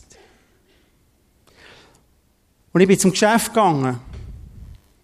Und 2.74 2.82
ich 2.82 2.86
bin 2.86 2.98
zum 2.98 3.12
Geschäft 3.12 3.46
gegangen 3.46 3.98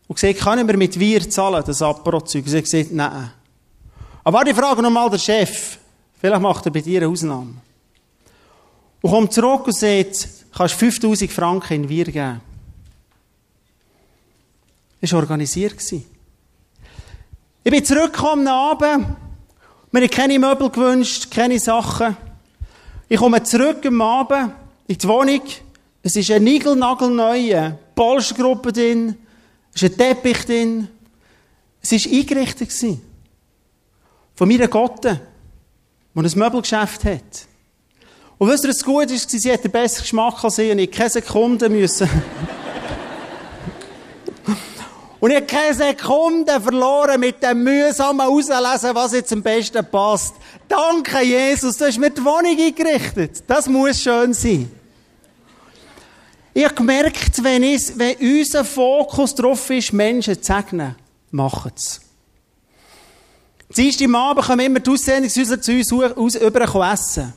und 0.07 0.21
gesagt, 0.21 0.39
kann 0.39 0.69
ich 0.69 0.77
mit 0.77 1.01
Wir 1.01 1.31
zahlen, 1.31 1.65
das 1.67 1.81
Apero-Zeug? 1.81 2.45
Und 2.45 2.67
sie 2.67 2.81
hat 2.83 2.93
nein. 2.93 3.31
Aber 4.23 4.47
ich 4.47 4.55
frage 4.55 4.83
nochmal 4.83 5.09
den 5.09 5.19
Chef. 5.19 5.79
Vielleicht 6.21 6.43
macht 6.43 6.67
er 6.67 6.73
bei 6.73 6.83
dir 6.83 7.01
eine 7.01 7.09
Ausnahme. 7.11 7.66
Und 9.03 9.11
kommt 9.11 9.33
zurück 9.33 9.67
und 9.67 9.77
sagt, 9.77 10.29
kannst 10.53 10.75
5000 10.75 11.31
Franken 11.31 11.75
in 11.75 11.89
Wir 11.89 12.05
geben. 12.07 12.41
Das 15.01 15.13
war 15.13 15.21
organisiert. 15.21 15.77
Ich 15.93 16.05
bin 17.65 17.85
zurückgekommen 17.85 18.49
am 18.49 18.71
Abend. 18.71 19.17
Mir 19.93 20.03
haben 20.03 20.11
keine 20.11 20.39
Möbel 20.39 20.71
gewünscht, 20.71 21.31
keine 21.31 21.59
Sachen. 21.59 22.17
Ich 23.09 23.19
komme 23.19 23.43
zurück 23.43 23.85
am 23.87 24.01
Abend 24.01 24.53
in 24.89 24.99
die 24.99 25.09
Wohnung. 25.09 25.43
Es 26.03 26.17
ist 26.17 26.31
eine 26.31 26.45
niegelnagelneue 26.45 27.79
Polstergruppe 27.95 28.73
drin. 28.73 29.17
Es 29.75 29.83
ist 29.83 29.93
ein 29.93 29.99
Teppich 29.99 30.45
drin. 30.45 30.89
Es 31.81 31.93
war 31.93 32.13
eingerichtet. 32.13 32.73
Von 34.35 34.49
meiner 34.49 34.69
Gotte, 34.69 35.21
die 36.15 36.21
ein 36.21 36.39
Möbelgeschäft 36.39 37.05
hat. 37.05 37.47
Und 38.39 38.51
wisst 38.51 38.65
ihr, 38.65 38.71
was 38.71 38.85
gut 38.85 39.11
ist? 39.11 39.31
Sie 39.31 39.51
hat 39.53 39.65
den 39.65 39.71
besseren 39.71 40.03
Geschmack 40.03 40.45
als 40.45 40.59
ich 40.59 40.71
und 40.71 40.79
ich 40.79 40.91
keine 40.91 41.09
Sekunde 41.09 41.71
müssen. 41.71 42.09
und 45.21 45.31
ich 45.31 45.37
habe 45.37 45.47
keine 45.47 45.75
Sekunde 45.75 46.61
verloren 46.61 47.19
mit 47.19 47.43
dem 47.43 47.65
mühsamen 47.65 48.21
Auslesen, 48.21 48.95
was 48.95 49.13
jetzt 49.13 49.33
am 49.33 49.43
besten 49.43 49.87
passt. 49.91 50.35
Danke, 50.69 51.23
Jesus, 51.23 51.79
du 51.79 51.87
hast 51.87 51.99
mir 51.99 52.11
die 52.11 52.23
Wohnung 52.23 52.59
eingerichtet. 52.59 53.45
Das 53.47 53.69
muss 53.69 54.03
schön 54.03 54.35
sein. 54.35 54.71
Ich 56.53 56.65
habe 56.65 56.75
gemerkt, 56.75 57.43
wenn, 57.43 57.63
ich, 57.63 57.99
wenn 57.99 58.17
unser 58.17 58.65
Fokus 58.65 59.35
darauf 59.35 59.71
ist, 59.71 59.95
Menschen 59.95 60.43
zu 60.43 60.53
segnen, 60.53 60.95
machen 61.31 61.73
es. 61.75 62.01
Dienstag 63.75 64.15
Abend 64.15 64.47
kommen 64.47 64.61
immer 64.61 64.81
die 64.81 64.91
Aussendungshäuser 64.91 65.61
zu 65.61 65.73
uns 66.17 66.35
über 66.37 66.93
essen. 66.93 67.33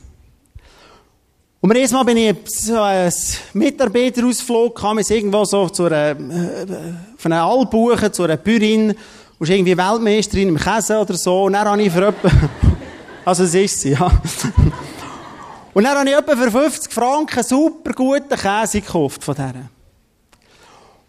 Und 1.62 1.76
erstes 1.76 1.92
Mal 1.92 2.04
bin 2.04 2.16
ich 2.16 2.36
so 2.46 2.80
ein 2.80 3.12
Mitarbeiterausflug, 3.52 4.74
kam 4.74 4.96
es 4.96 5.10
irgendwo 5.10 5.44
so 5.44 5.68
zu 5.68 5.84
einer, 5.84 6.12
äh, 6.12 6.66
von 7.18 7.32
einer 7.32 7.44
Allbuche 7.44 8.10
zu 8.10 8.22
einer 8.22 8.38
Bäuerin, 8.38 8.94
und 9.38 9.46
ist 9.46 9.50
irgendwie 9.50 9.76
Weltmeisterin 9.76 10.48
im 10.48 10.56
Käse 10.56 10.98
oder 10.98 11.14
so, 11.14 11.44
und 11.44 11.52
dann 11.52 11.68
habe 11.68 11.82
ich 11.82 11.92
für 11.92 12.06
etwa, 12.06 12.30
also 13.26 13.44
es 13.44 13.54
ist 13.54 13.80
sie, 13.80 13.90
ja. 13.90 14.10
Und 15.72 15.84
dann 15.84 15.98
habe 15.98 16.10
ich 16.10 16.16
etwa 16.16 16.34
für 16.34 16.50
50 16.50 16.92
Franken 16.92 17.44
super 17.44 17.92
guten 17.92 18.28
Käse 18.28 18.80
gekauft 18.80 19.22
von 19.22 19.36
denen. 19.36 19.68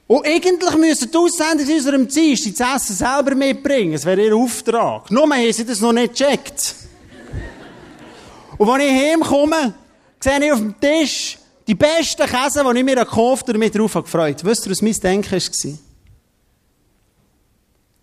Und 0.06 0.28
eigentlich 0.28 0.78
müssen 0.78 1.10
die 1.10 1.18
Aussender 1.18 1.64
in 1.64 1.78
unserem 1.78 2.08
Dienst 2.08 2.60
das 2.60 2.76
Essen 2.76 2.96
selber 2.96 3.34
mitbringen. 3.34 3.94
Das 3.94 4.06
wäre 4.06 4.24
ihr 4.24 4.36
Auftrag. 4.36 5.10
Nur 5.10 5.24
haben 5.24 5.52
sie 5.52 5.66
das 5.66 5.82
noch 5.82 5.94
nicht 5.94 6.16
gecheckt. 6.16 6.76
Und 8.56 8.68
wenn 8.68 8.82
ich 8.82 8.92
heimkomme, 8.92 9.74
sehe 10.24 10.46
ich 10.46 10.52
auf 10.52 10.60
dem 10.60 10.80
Tisch 10.80 11.38
die 11.68 11.76
besten 11.76 12.28
Käse, 12.28 12.64
die 12.64 12.80
ich 12.80 12.86
mir 12.86 12.96
gekauft 12.96 13.44
habe 13.44 13.54
und 13.54 13.60
mich 13.60 13.72
darauf 13.72 13.94
gefreut. 13.94 14.44
Wisst 14.44 14.66
ihr, 14.66 14.72
was 14.72 14.82
mein 14.82 14.94
Denken 14.94 15.32
war? 15.32 15.78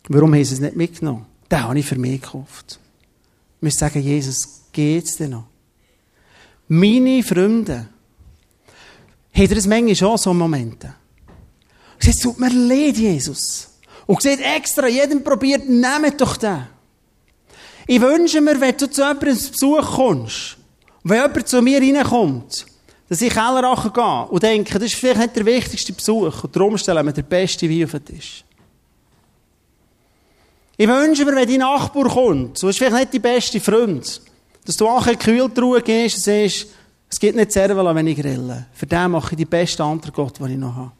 Warum 0.08 0.34
haben 0.34 0.44
sie 0.44 0.54
es 0.54 0.60
nicht 0.60 0.76
mitgenommen? 0.76 1.26
Den 1.50 1.62
habe 1.62 1.78
ich 1.78 1.86
für 1.86 1.98
mich 1.98 2.20
gekauft. 2.20 2.78
Ich 3.58 3.62
muss 3.62 3.74
sagen, 3.74 4.02
Jesus, 4.02 4.62
geht's 4.72 5.16
dir 5.16 5.28
noch? 5.28 5.44
Meine 6.68 7.22
Freunde, 7.22 7.88
hat 9.32 9.50
er 9.50 9.56
es 9.56 9.66
manchmal 9.66 9.96
schon 9.96 10.18
so 10.18 10.34
Momente? 10.34 10.94
Sagt, 11.98 12.14
es 12.14 12.18
tut 12.20 12.38
mir 12.38 12.50
leid, 12.50 12.96
Jesus. 12.96 13.68
Und 14.06 14.22
sieht 14.22 14.40
extra, 14.40 14.88
jedem 14.88 15.22
probiert, 15.22 15.68
nehmt 15.68 16.20
doch 16.20 16.36
den. 16.36 16.66
Ich 17.86 18.00
wünsche 18.00 18.40
mir, 18.40 18.60
wenn 18.60 18.76
du 18.76 18.90
zu 18.90 19.00
jemandem 19.00 19.34
Besuch 19.34 19.96
kommst, 19.96 20.57
wenn 21.08 21.22
jemand 21.22 21.48
zu 21.48 21.62
mir 21.62 21.80
reinkommt, 21.80 22.66
dass 23.08 23.22
ich 23.22 23.32
Kellerrachen 23.32 23.92
gehe 23.92 24.26
und 24.26 24.42
denke, 24.42 24.78
das 24.78 24.92
ist 24.92 24.96
vielleicht 24.96 25.20
nicht 25.20 25.36
der 25.36 25.46
wichtigste 25.46 25.92
Besuch 25.92 26.44
und 26.44 26.54
darum 26.54 26.76
stellen 26.76 27.06
wir 27.06 27.12
den 27.12 27.24
besten 27.24 27.70
Wein 27.70 27.84
auf 27.84 27.92
den 27.92 28.04
Tisch. 28.04 28.44
Ich 30.76 30.86
wünsche 30.86 31.24
mir, 31.24 31.34
wenn 31.34 31.48
dein 31.48 31.58
Nachbar 31.58 32.08
kommt, 32.08 32.58
so 32.58 32.68
ist 32.68 32.78
vielleicht 32.78 32.94
nicht 32.94 33.12
die 33.14 33.18
beste 33.18 33.60
Freund, 33.60 34.20
dass 34.64 34.76
du 34.76 34.86
auch 34.86 35.06
eine 35.06 35.16
Kühltruhe 35.16 35.82
gehst 35.82 36.16
und 36.16 36.22
siehst, 36.22 36.68
es 37.10 37.18
gibt 37.18 37.36
nicht 37.36 37.52
Servola, 37.52 37.94
wenn 37.94 38.06
ich 38.06 38.20
grille. 38.20 38.66
Für 38.74 38.86
den 38.86 39.10
mache 39.10 39.32
ich 39.32 39.38
die 39.38 39.44
beste 39.46 39.82
Antwort, 39.82 40.38
die 40.38 40.52
ich 40.52 40.58
noch 40.58 40.74
habe. 40.74 40.92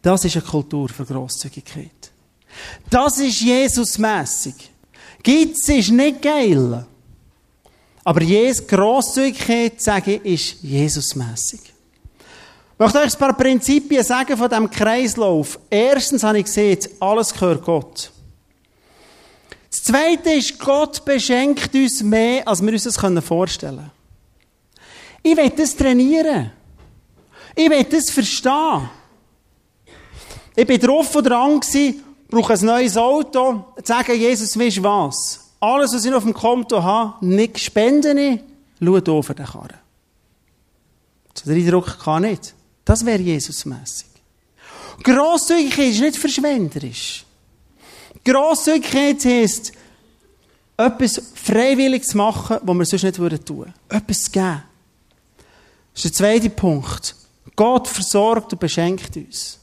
Das 0.00 0.24
ist 0.24 0.36
eine 0.36 0.44
Kultur 0.44 0.88
für 0.88 1.04
Grosszügigkeit. 1.04 2.12
Das 2.88 3.18
ist 3.18 3.40
Jesus-mässig. 3.40 4.70
Geiz 5.22 5.68
ist 5.68 5.90
nicht 5.90 6.22
geil. 6.22 6.86
Aber 8.04 8.22
Jesus 8.22 8.66
Grosszügigkeit, 8.66 9.80
sage 9.80 10.20
ich, 10.22 10.54
ist 10.54 10.62
Jesusmässig. 10.62 11.60
Ich 11.62 12.78
möchte 12.78 12.98
euch 12.98 13.12
ein 13.12 13.18
paar 13.18 13.36
Prinzipien 13.36 14.02
sagen 14.02 14.36
von 14.36 14.48
diesem 14.48 14.68
Kreislauf. 14.68 15.58
Erstens 15.70 16.24
habe 16.24 16.38
ich 16.38 16.46
gesehen, 16.46 16.78
alles 16.98 17.32
gehört 17.32 17.64
Gott. 17.64 18.10
Das 19.70 19.84
Zweite 19.84 20.32
ist, 20.32 20.58
Gott 20.58 21.04
beschenkt 21.04 21.74
uns 21.74 22.02
mehr, 22.02 22.46
als 22.46 22.60
wir 22.60 22.72
uns 22.72 22.82
das 22.82 22.96
vorstellen 23.24 23.76
können. 23.76 23.90
Ich 25.22 25.36
will 25.36 25.50
das 25.50 25.76
trainieren. 25.76 26.50
Ich 27.54 27.70
will 27.70 27.84
das 27.84 28.10
verstehen. 28.10 28.90
Ich 30.56 30.66
bin 30.66 30.80
drauf 30.80 31.14
und 31.14 31.24
dran 31.24 31.60
gewesen, 31.60 32.02
brauche 32.28 32.54
ein 32.54 32.64
neues 32.64 32.96
Auto, 32.96 33.64
zu 33.76 33.84
sagen, 33.84 34.18
Jesus, 34.18 34.58
weißt 34.58 34.82
was? 34.82 35.41
Alles, 35.62 35.92
was 35.94 36.04
ich 36.04 36.12
auf 36.12 36.24
dem 36.24 36.34
Konto 36.34 36.82
habe, 36.82 37.24
nicht 37.24 37.56
spende 37.60 38.40
schau 38.80 39.22
für 39.22 39.34
den 39.34 39.46
Karren. 39.46 39.78
So 41.34 41.48
den 41.48 41.64
Eindruck 41.64 42.00
kann 42.00 42.22
nicht. 42.22 42.52
Das 42.84 43.06
wäre 43.06 43.22
Jesusmässig. 43.22 44.08
Grosszügigkeit 45.04 45.90
ist 45.90 46.00
nicht 46.00 46.16
verschwenderisch. 46.16 47.24
Grosszügigkeit 48.24 49.24
heisst, 49.24 49.72
etwas 50.76 51.22
freiwillig 51.36 52.06
zu 52.06 52.16
machen, 52.16 52.58
was 52.62 52.76
wir 52.76 52.84
sonst 52.84 53.04
nicht 53.04 53.46
tun 53.46 53.58
würden. 53.58 53.74
Etwas 53.88 54.22
zu 54.22 54.30
geben. 54.32 54.62
Das 55.94 56.04
ist 56.04 56.04
der 56.06 56.12
zweite 56.12 56.50
Punkt. 56.50 57.14
Gott 57.54 57.86
versorgt 57.86 58.52
und 58.52 58.58
beschenkt 58.58 59.16
uns. 59.16 59.60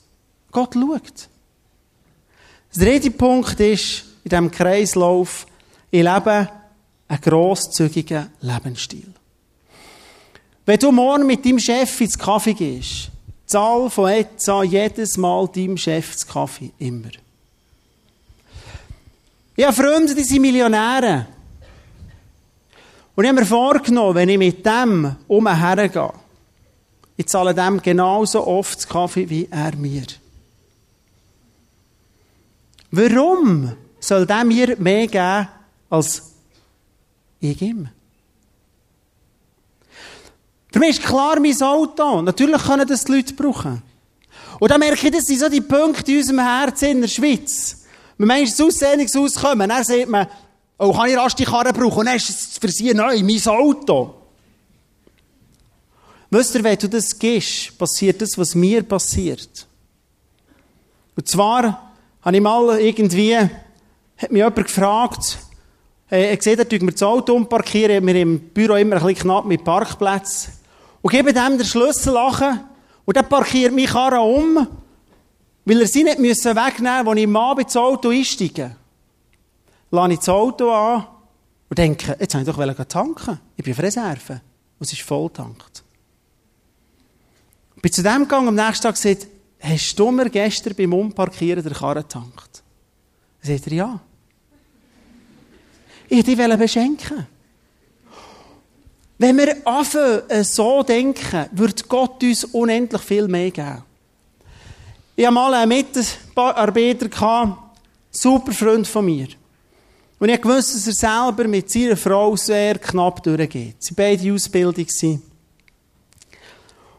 Gott 0.49 0.75
schaut. 0.75 1.27
Der 2.73 2.85
dritte 2.85 3.11
Punkt 3.11 3.59
ist, 3.59 4.05
in 4.23 4.29
diesem 4.29 4.49
Kreislauf, 4.49 5.45
ich 5.91 6.03
lebe 6.03 6.49
einen 7.07 7.21
grosszügigen 7.21 8.29
Lebensstil. 8.41 9.13
Wenn 10.65 10.79
du 10.79 10.91
morgen 10.91 11.25
mit 11.25 11.43
deinem 11.43 11.59
Chef 11.59 11.99
ins 11.99 12.17
Kaffee 12.17 12.53
gehst, 12.53 13.09
zahl 13.47 13.89
von 13.89 14.09
etwa 14.09 14.63
jedes 14.63 15.17
Mal 15.17 15.47
deinem 15.47 15.77
Chef 15.77 16.13
das 16.13 16.27
Kaffee. 16.27 16.71
Immer. 16.77 17.09
Ich 19.55 19.65
habe 19.65 19.73
Freunde, 19.73 20.13
die 20.13 20.23
sind 20.23 20.41
Millionäre. 20.41 21.25
Und 23.15 23.23
ich 23.23 23.29
habe 23.29 23.41
mir 23.41 23.45
vorgenommen, 23.45 24.15
wenn 24.15 24.29
ich 24.29 24.37
mit 24.37 24.65
dem 24.65 25.15
umhergehe, 25.27 26.13
ich 27.17 27.27
zahle 27.27 27.53
dem 27.53 27.81
genauso 27.81 28.47
oft 28.47 28.77
das 28.77 28.87
Kaffee 28.87 29.29
wie 29.29 29.47
er 29.51 29.75
mir. 29.75 30.05
Warum 32.91 33.73
soll 33.99 34.25
der 34.25 34.45
mir 34.45 34.77
mehr 34.77 35.07
geben 35.07 35.47
als 35.89 36.33
ich 37.39 37.61
ihm? 37.61 37.89
Für 40.71 40.79
mich 40.79 40.99
ist 40.99 41.03
klar 41.03 41.39
mein 41.39 41.61
Auto. 41.61 42.21
Natürlich 42.21 42.61
können 42.61 42.87
das 42.87 43.05
die 43.05 43.11
Leute 43.11 43.33
brauchen. 43.33 43.81
Und 44.59 44.71
dann 44.71 44.79
merke 44.79 45.07
ich, 45.07 45.13
das 45.13 45.25
sind 45.25 45.39
so 45.39 45.49
die 45.49 45.61
Punkte 45.61 46.11
in 46.11 46.17
unserem 46.19 46.39
Herzen 46.39 46.89
in 46.89 47.01
der 47.01 47.07
Schweiz. 47.07 47.83
Wenn 48.17 48.27
Menschen 48.27 48.53
aus 48.53 48.61
Aussendungshaus 48.61 49.35
kommen, 49.35 49.69
dann 49.69 49.83
sagt 49.83 50.09
man, 50.09 50.27
oh, 50.77 50.93
kann 50.93 51.09
ich 51.09 51.17
rasch 51.17 51.35
die 51.35 51.45
Karre 51.45 51.73
brauchen? 51.73 51.99
Und 51.99 52.05
dann 52.05 52.17
ist 52.17 52.29
es 52.29 52.57
für 52.57 52.69
sie 52.69 52.93
neu, 52.93 53.23
mein 53.23 53.47
Auto. 53.47 54.15
Wisst 56.29 56.55
ihr, 56.55 56.63
wenn 56.63 56.77
du 56.77 56.89
das 56.89 57.17
gehst, 57.17 57.77
passiert 57.77 58.21
das, 58.21 58.37
was 58.37 58.53
mir 58.53 58.83
passiert. 58.83 59.67
Und 61.15 61.27
zwar 61.27 61.93
habe 62.21 62.35
ich 62.35 62.43
mal 62.43 62.79
irgendwie, 62.79 63.35
hat 63.35 64.31
mich 64.31 64.39
jemand 64.39 64.55
gefragt, 64.55 65.39
äh, 66.09 66.37
sieht, 66.39 66.59
er 66.59 66.67
tut 66.67 66.81
mir 66.81 66.91
das 66.91 67.03
Auto 67.03 67.35
umparkieren, 67.35 68.05
wir 68.05 68.15
im 68.15 68.39
Büro 68.39 68.75
immer 68.75 68.97
ein 68.97 69.03
bisschen 69.03 69.23
knapp 69.23 69.45
mit 69.45 69.63
Parkplätzen. 69.63 70.53
Und 71.01 71.11
gebe 71.11 71.33
dem 71.33 71.57
den 71.57 71.65
Schlüssel 71.65 72.13
lachen, 72.13 72.61
und 73.09 73.17
dann 73.17 73.27
parkiert 73.27 73.73
mich 73.73 73.89
Karre 73.89 74.19
um, 74.19 74.67
weil 75.65 75.81
er 75.81 75.87
sie 75.87 76.03
nicht 76.03 76.19
müssen 76.19 76.55
wegnehmen 76.55 77.05
musste, 77.05 77.09
als 77.09 77.17
ich 77.17 77.23
im 77.23 77.35
Abend 77.35 77.63
ins 77.65 77.75
Auto 77.75 78.09
einsteige. 78.09 78.75
Lade 79.89 80.13
ich 80.13 80.19
das 80.19 80.29
Auto 80.29 80.71
an 80.71 81.07
und 81.69 81.77
denke, 81.77 82.15
jetzt 82.19 82.35
wollte 82.35 82.71
ich 82.71 82.77
doch 82.77 82.85
tanken. 82.85 83.39
Ich 83.55 83.63
bin 83.63 83.73
auf 83.73 83.79
Reserve. 83.79 84.41
Und 84.77 84.85
es 84.85 84.93
ist 84.93 85.01
voll 85.01 85.29
tankt. 85.31 85.83
Bin 87.81 87.91
zu 87.91 88.03
dem 88.03 88.19
gegangen, 88.19 88.49
am 88.49 88.55
nächsten 88.55 88.83
Tag 88.83 88.93
gesagt, 88.93 89.27
hast 89.59 89.95
du 89.97 90.11
mir 90.11 90.29
gestern 90.29 90.75
beim 90.75 90.93
Umparkieren 90.93 91.63
der 91.63 91.73
Karre 91.73 92.03
getankt? 92.03 92.63
Dann 93.41 93.57
sagt 93.57 93.67
er, 93.67 93.73
ja. 93.73 93.99
Ich 96.11 96.27
wollte 96.27 96.47
dich 96.47 96.57
beschenken. 96.57 97.27
Wenn 99.19 99.37
wir 99.37 99.67
anfangen, 99.67 100.29
äh, 100.29 100.43
so 100.43 100.81
denken, 100.81 101.45
wird 101.51 101.87
Gott 101.87 102.23
uns 102.23 102.45
unendlich 102.45 103.01
viel 103.01 103.27
mehr 103.27 103.51
geben. 103.51 103.83
Ich 105.15 105.25
hatte 105.25 105.33
mal 105.33 105.53
einen 105.53 105.69
Mitarbeiter, 105.69 107.57
super 108.09 108.53
Freund 108.53 108.87
von 108.87 109.05
mir. 109.05 109.27
Und 110.17 110.29
ich 110.29 110.43
wusste, 110.43 110.73
dass 110.73 110.87
er 110.87 110.93
selber 110.93 111.47
mit 111.47 111.69
seiner 111.69 111.97
Frau 111.97 112.35
sehr 112.35 112.79
knapp 112.79 113.21
durchgeht. 113.21 113.75
Sie 113.79 113.93
beide 113.93 114.23
in 114.23 114.33
Ausbildung. 114.33 114.87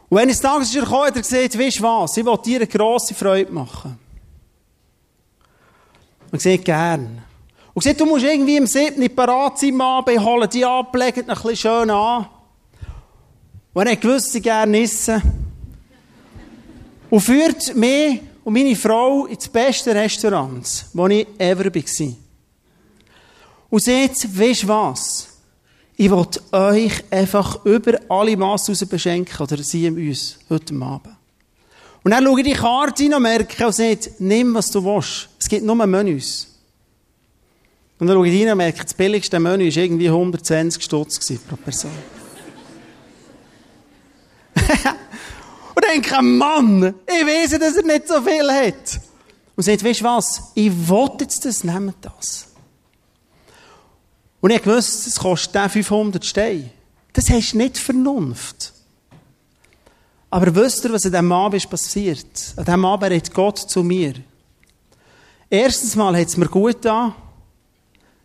Und 0.09 0.17
wenn 0.17 0.29
es 0.29 0.39
Tages 0.39 0.69
ist 0.69 0.75
er 0.75 0.83
gekommen, 0.83 1.07
hat 1.07 1.15
er 1.15 1.21
gesagt, 1.21 1.57
weißt 1.57 1.79
du 1.79 1.83
was, 1.83 2.17
ich 2.17 2.25
will 2.25 2.37
dir 2.45 2.57
eine 2.57 2.67
grosse 2.67 3.13
Freude 3.13 3.51
machen. 3.51 3.97
Und 6.31 6.37
gesagt, 6.41 6.65
gern. 6.65 7.30
Und 7.73 7.83
gesagt, 7.83 8.01
du 8.01 8.05
musst 8.05 8.25
irgendwie 8.25 8.57
im 8.57 8.67
7. 8.67 9.15
parat 9.15 9.59
sein, 9.59 9.75
Mann, 9.75 10.03
holen 10.05 10.49
die 10.49 10.65
ab, 10.65 10.93
legen 10.95 11.21
ein 11.21 11.35
bisschen 11.35 11.55
schön 11.55 11.89
an. 11.89 12.27
Und 13.73 13.87
er 13.87 13.95
gewusst, 13.95 14.33
sie 14.33 14.41
gerne 14.41 14.81
essen. 14.81 15.21
Und 17.09 17.21
führt 17.21 17.75
mich 17.75 18.21
und 18.43 18.53
meine 18.53 18.75
Frau 18.75 19.25
ins 19.25 19.47
beste 19.47 19.95
Restaurant, 19.95 20.85
wo 20.93 21.07
ich 21.07 21.27
ever 21.37 21.65
war. 21.65 22.13
Und 23.69 23.87
weißt 23.87 24.63
du 24.63 24.67
was? 24.67 25.27
Ich 25.95 26.09
will 26.09 26.25
euch 26.51 27.03
einfach 27.11 27.63
über 27.63 27.99
alle 28.09 28.35
Massen 28.35 28.71
raus 28.71 28.85
beschenken, 28.85 29.41
oder 29.41 29.57
sie 29.63 29.89
uns, 29.89 30.39
heute 30.49 30.73
Abend. 30.81 31.15
Und 32.03 32.11
dann 32.11 32.25
schaue 32.25 32.41
ich 32.41 32.47
die 32.47 32.53
Karte 32.53 33.03
rein 33.03 33.13
und 33.13 33.21
merke 33.21 33.65
und 33.65 33.75
sage, 33.75 34.11
nimm, 34.19 34.55
was 34.55 34.71
du 34.71 34.83
willst. 34.83 35.29
Es 35.39 35.47
gibt 35.47 35.63
nur 35.63 35.75
Menüs. 35.85 36.50
Und 38.01 38.07
dann 38.07 38.17
schaue 38.17 38.27
ich 38.29 38.41
rein 38.41 38.51
und 38.53 38.57
merke, 38.57 38.81
das 38.81 38.95
billigste 38.95 39.39
Menü 39.39 39.69
war 39.69 39.83
irgendwie 39.83 40.07
120 40.07 40.83
Stutz 40.83 41.19
pro 41.47 41.55
Person. 41.55 41.91
und 45.75 45.85
denke, 45.85 46.19
Mann, 46.23 46.95
ich 47.05 47.27
weiß, 47.27 47.59
dass 47.59 47.77
er 47.77 47.83
nicht 47.83 48.07
so 48.07 48.19
viel 48.23 48.51
hat. 48.51 48.99
Und 49.55 49.63
sagt, 49.63 49.83
weißt 49.83 50.01
du 50.01 50.05
was? 50.05 50.41
Ich 50.55 50.71
will 50.89 51.11
jetzt 51.19 51.45
das, 51.45 51.63
nehmt 51.63 51.97
das. 52.01 52.47
Und 54.39 54.49
ich 54.49 54.65
wusste, 54.65 55.07
es 55.07 55.19
kostet 55.19 55.69
500 55.69 56.25
Steine. 56.25 56.71
Das 57.13 57.29
hast 57.29 57.53
nicht 57.53 57.77
Vernunft. 57.77 58.73
Aber 60.31 60.55
wisst 60.55 60.83
ihr, 60.85 60.91
was 60.91 61.05
an 61.05 61.11
diesem 61.11 61.31
Abend 61.31 61.69
passiert? 61.69 62.55
An 62.55 62.65
diesem 62.65 62.83
Abend 62.83 63.11
redet 63.11 63.31
Gott 63.31 63.59
zu 63.59 63.83
mir. 63.83 64.15
Erstens 65.51 65.95
mal 65.95 66.17
hat 66.17 66.29
es 66.29 66.37
mir 66.37 66.47
gut 66.47 66.81
getan, 66.81 67.13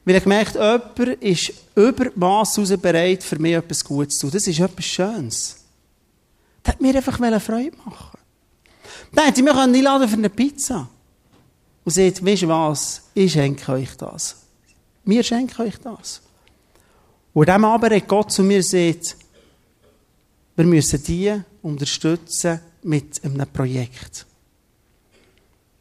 weil 0.06 0.14
ich 0.14 0.22
gemerkt 0.22 0.54
jemand 0.54 0.98
ist 1.20 1.52
über 1.74 2.12
Mass 2.14 2.56
raus 2.56 2.72
bereit, 2.80 3.24
für 3.24 3.40
mich 3.40 3.54
etwas 3.54 3.84
Gutes 3.84 4.16
zu 4.16 4.28
tun. 4.28 4.30
Das 4.34 4.46
ist 4.46 4.60
etwas 4.60 4.84
Schönes. 4.84 5.56
Das 6.62 6.74
hat 6.74 6.80
mir 6.80 6.94
einfach 6.94 7.18
Freude 7.40 7.76
machen 7.84 8.18
Dann 9.12 9.26
hätte 9.26 9.40
ich 9.40 9.44
mich 9.44 9.54
einladen 9.54 10.08
für 10.08 10.16
eine 10.16 10.30
Pizza. 10.30 10.88
Und 11.84 11.92
sagt, 11.92 12.24
weißt 12.24 12.42
du 12.42 12.48
was? 12.48 13.02
Ich 13.14 13.32
schenke 13.32 13.72
euch 13.72 13.96
das. 13.96 14.36
Wir 15.04 15.24
schenken 15.24 15.62
euch 15.62 15.76
das. 15.78 16.22
Und 17.34 17.48
dem 17.48 17.64
aber 17.64 17.94
hat 17.94 18.06
Gott 18.06 18.30
zu 18.30 18.44
mir 18.44 18.58
gesagt, 18.58 19.16
wir 20.54 20.64
müssen 20.64 21.02
die 21.02 21.34
unterstützen 21.62 22.60
mit 22.84 23.24
einem 23.24 23.46
Projekt. 23.52 24.24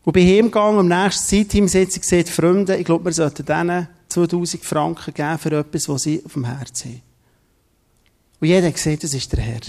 Und 0.03 0.13
bei 0.13 0.21
ihm 0.21 0.45
gegangen, 0.45 0.79
am 0.79 0.87
nächsten 0.87 1.25
Zeitteam 1.25 1.67
sitzt, 1.67 2.01
gesagt, 2.01 2.29
Freunde, 2.29 2.75
ich 2.75 2.85
glaube, 2.85 3.05
wir 3.05 3.13
sollten 3.13 3.45
denen 3.45 3.87
2000 4.15 4.63
Franken 4.63 5.13
geben 5.13 5.37
für 5.37 5.59
etwas, 5.59 5.89
was 5.89 6.03
sie 6.03 6.23
auf 6.25 6.33
dem 6.33 6.45
Herzen 6.45 6.91
haben. 6.91 7.01
Und 8.39 8.47
jeder 8.47 8.71
gesehen, 8.71 8.99
das 8.99 9.13
ist 9.13 9.31
der 9.31 9.41
Herr. 9.41 9.61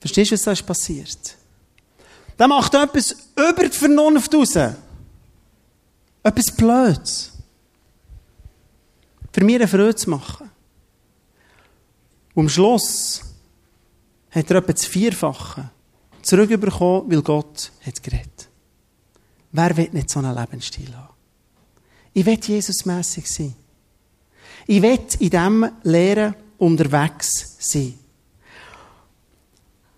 Verstehst 0.00 0.30
du, 0.30 0.34
was 0.34 0.42
da 0.42 0.52
ist 0.52 0.66
passiert? 0.66 1.36
Der 2.38 2.48
macht 2.48 2.74
etwas 2.74 3.16
über 3.34 3.68
die 3.68 3.76
Vernunft 3.76 4.34
raus. 4.34 4.56
Etwas 6.22 6.56
Blödes 6.56 7.32
für 9.32 9.44
mich 9.44 9.54
eine 9.54 9.68
Freude 9.68 9.94
zu 9.94 10.10
machen. 10.10 10.50
Und 12.34 12.46
am 12.46 12.48
Schluss 12.48 13.22
hat 14.30 14.50
er 14.50 14.56
etwa 14.56 14.72
das 14.72 14.84
Vierfache 14.84 15.70
zurückbekommen, 16.22 17.10
weil 17.10 17.22
Gott 17.22 17.70
hat 17.86 18.02
geredet. 18.02 18.48
Wer 19.52 19.76
will 19.76 19.90
nicht 19.92 20.10
so 20.10 20.18
einen 20.18 20.34
Lebensstil 20.34 20.92
haben? 20.94 21.07
Ich 22.12 22.24
will 22.24 22.38
Jesusmässig 22.40 23.26
sein. 23.30 23.54
Ich 24.66 24.82
will 24.82 24.98
in 25.18 25.30
diesem 25.30 25.70
Lehren 25.82 26.34
unterwegs 26.58 27.56
sein. 27.58 27.98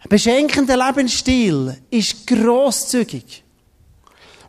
Ein 0.00 0.08
beschenkender 0.08 0.76
Lebensstil 0.76 1.76
ist 1.90 2.26
grosszügig. 2.26 3.42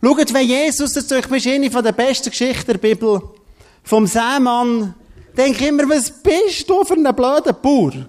Schaut, 0.04 0.34
wenn 0.34 0.48
Jesus, 0.48 0.94
das 0.94 1.04
ist 1.04 1.48
eine 1.48 1.70
der 1.70 1.92
besten 1.92 2.30
Geschichten 2.30 2.66
der 2.66 2.78
Bibel, 2.78 3.22
vom 3.84 4.08
Sämann, 4.08 4.94
denke 5.36 5.68
immer, 5.68 5.90
was 5.90 6.12
bist 6.12 6.70
du 6.70 6.84
für 6.84 6.94
einen 6.94 7.16
blöden 7.16 7.56
Bauer? 7.62 8.08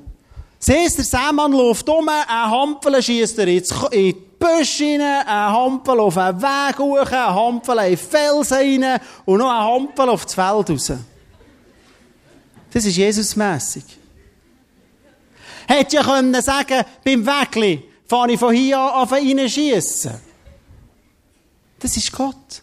Siehst, 0.58 0.98
der 0.98 1.04
Sämann 1.04 1.52
läuft 1.52 1.88
um, 1.88 2.08
ein 2.08 2.26
Hampel 2.28 3.02
schießt 3.02 3.38
er 3.38 3.48
in 3.48 4.14
Büsche 4.42 4.85
rein, 4.85 5.00
ein 5.00 5.52
Hampel 5.52 6.00
auf 6.00 6.18
einen 6.18 6.42
Weg 6.42 6.78
hoch, 6.78 7.12
ein 7.12 7.35
Hampel 7.35 7.78
in 7.78 7.96
Felsen 7.96 8.83
rein 8.83 9.00
und 9.24 9.38
noch 9.38 9.50
ein 9.50 9.64
Hampel 9.64 10.09
auf 10.09 10.24
das 10.24 10.35
Feld 10.35 10.70
raus. 10.70 10.92
Das 12.72 12.85
ist 12.85 12.96
Jesusmässig. 12.96 13.85
Hätte 15.68 15.96
ja 15.96 16.02
können 16.02 16.42
sagen, 16.42 16.85
beim 17.05 17.24
Wegli 17.24 17.83
fahre 18.07 18.33
ich 18.33 18.40
von 18.40 18.52
hier 18.52 18.78
an 18.78 19.02
auf 19.02 19.12
ihn 19.20 19.48
schiessen. 19.48 20.20
Das 21.78 21.96
ist 21.96 22.12
Gott. 22.12 22.62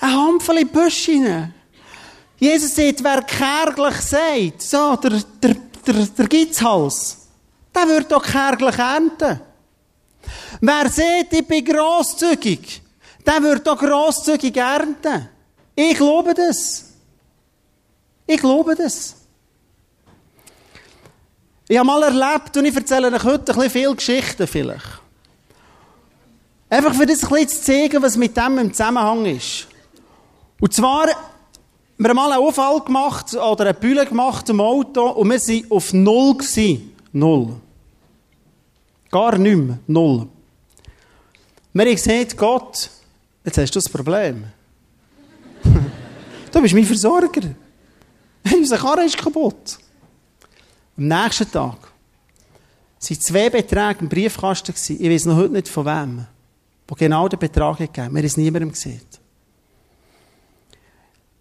Ein 0.00 0.12
Hampel 0.12 0.58
in 0.58 0.68
die 0.68 0.72
Büsche 0.72 1.12
rein. 1.12 1.54
Jesus 2.38 2.74
sagt, 2.74 3.02
wer 3.02 3.22
kärglich 3.22 4.00
sagt, 4.00 4.62
so, 4.62 4.96
der, 4.96 5.22
der, 5.42 5.56
der, 5.86 6.06
der 6.06 6.26
Gitzhals, 6.26 7.28
der 7.74 7.88
wird 7.88 8.10
doch 8.10 8.22
kärglich 8.22 8.76
ernten. 8.76 9.40
Wer 10.60 10.88
sieht, 10.88 11.32
ich 11.32 11.46
bin 11.46 11.64
grosszügig, 11.64 12.82
der 13.24 13.42
wird 13.42 13.66
doch 13.66 13.78
grosszügig 13.78 14.56
ernten. 14.56 15.28
Ich 15.74 15.96
glaube 15.96 16.32
das. 16.34 16.84
Ich 18.26 18.40
glaube 18.40 18.74
das. 18.74 19.16
Ich 21.68 21.76
habe 21.76 21.86
mal 21.86 22.02
erlebt, 22.04 22.56
und 22.56 22.64
ich 22.64 22.74
erzähle 22.74 23.12
euch 23.12 23.24
heute 23.24 23.52
ein 23.52 23.56
bisschen 23.56 23.70
viele 23.70 23.94
Geschichten 23.94 24.46
vielleicht. 24.46 25.00
Einfach 26.68 26.94
für 26.94 27.06
das 27.06 27.22
ein 27.24 27.28
bisschen 27.28 27.48
zu 27.48 27.62
zeigen, 27.62 28.02
was 28.02 28.16
mit 28.16 28.36
dem 28.36 28.58
im 28.58 28.72
Zusammenhang 28.72 29.26
ist. 29.26 29.66
Und 30.60 30.72
zwar, 30.72 31.06
wir 31.98 32.08
haben 32.08 32.16
mal 32.16 32.32
einen 32.32 32.42
Unfall 32.42 32.80
gemacht, 32.80 33.34
oder 33.34 33.64
eine 33.64 33.74
Bühne 33.74 34.06
gemacht 34.06 34.48
im 34.48 34.60
Auto, 34.60 35.10
und 35.10 35.28
wir 35.28 35.40
waren 35.40 35.70
auf 35.70 35.92
Null 35.92 36.36
gewesen. 36.36 36.96
Null. 37.12 37.56
Gar 39.10 39.38
nicht. 39.38 39.88
Null. 39.88 40.28
Wir 41.72 41.84
haben 41.84 41.94
gesagt, 41.94 42.36
Gott, 42.36 42.90
jetzt 43.44 43.58
hast 43.58 43.74
du 43.74 43.80
das 43.80 43.88
Problem. 43.88 44.44
du 46.52 46.62
bist 46.62 46.74
mein 46.74 46.84
Versorger. 46.84 47.42
Unser 48.54 48.78
Karre 48.78 49.04
ist 49.04 49.18
kaputt. 49.18 49.78
Am 50.96 51.08
nächsten 51.08 51.50
Tag 51.50 51.76
waren 53.08 53.20
zwei 53.20 53.50
Beträge 53.50 54.00
im 54.00 54.08
Briefkasten. 54.08 54.72
Ich 54.98 55.10
weiß 55.10 55.26
noch 55.26 55.36
heute 55.36 55.52
nicht 55.52 55.68
von 55.68 55.84
wem. 55.84 56.26
Wo 56.88 56.94
genau 56.94 57.28
der 57.28 57.36
Betrag 57.36 57.78
gegeben 57.78 58.14
Wir 58.14 58.20
haben 58.20 58.26
es 58.26 58.36
niemandem 58.36 58.72
gesehen. 58.72 59.02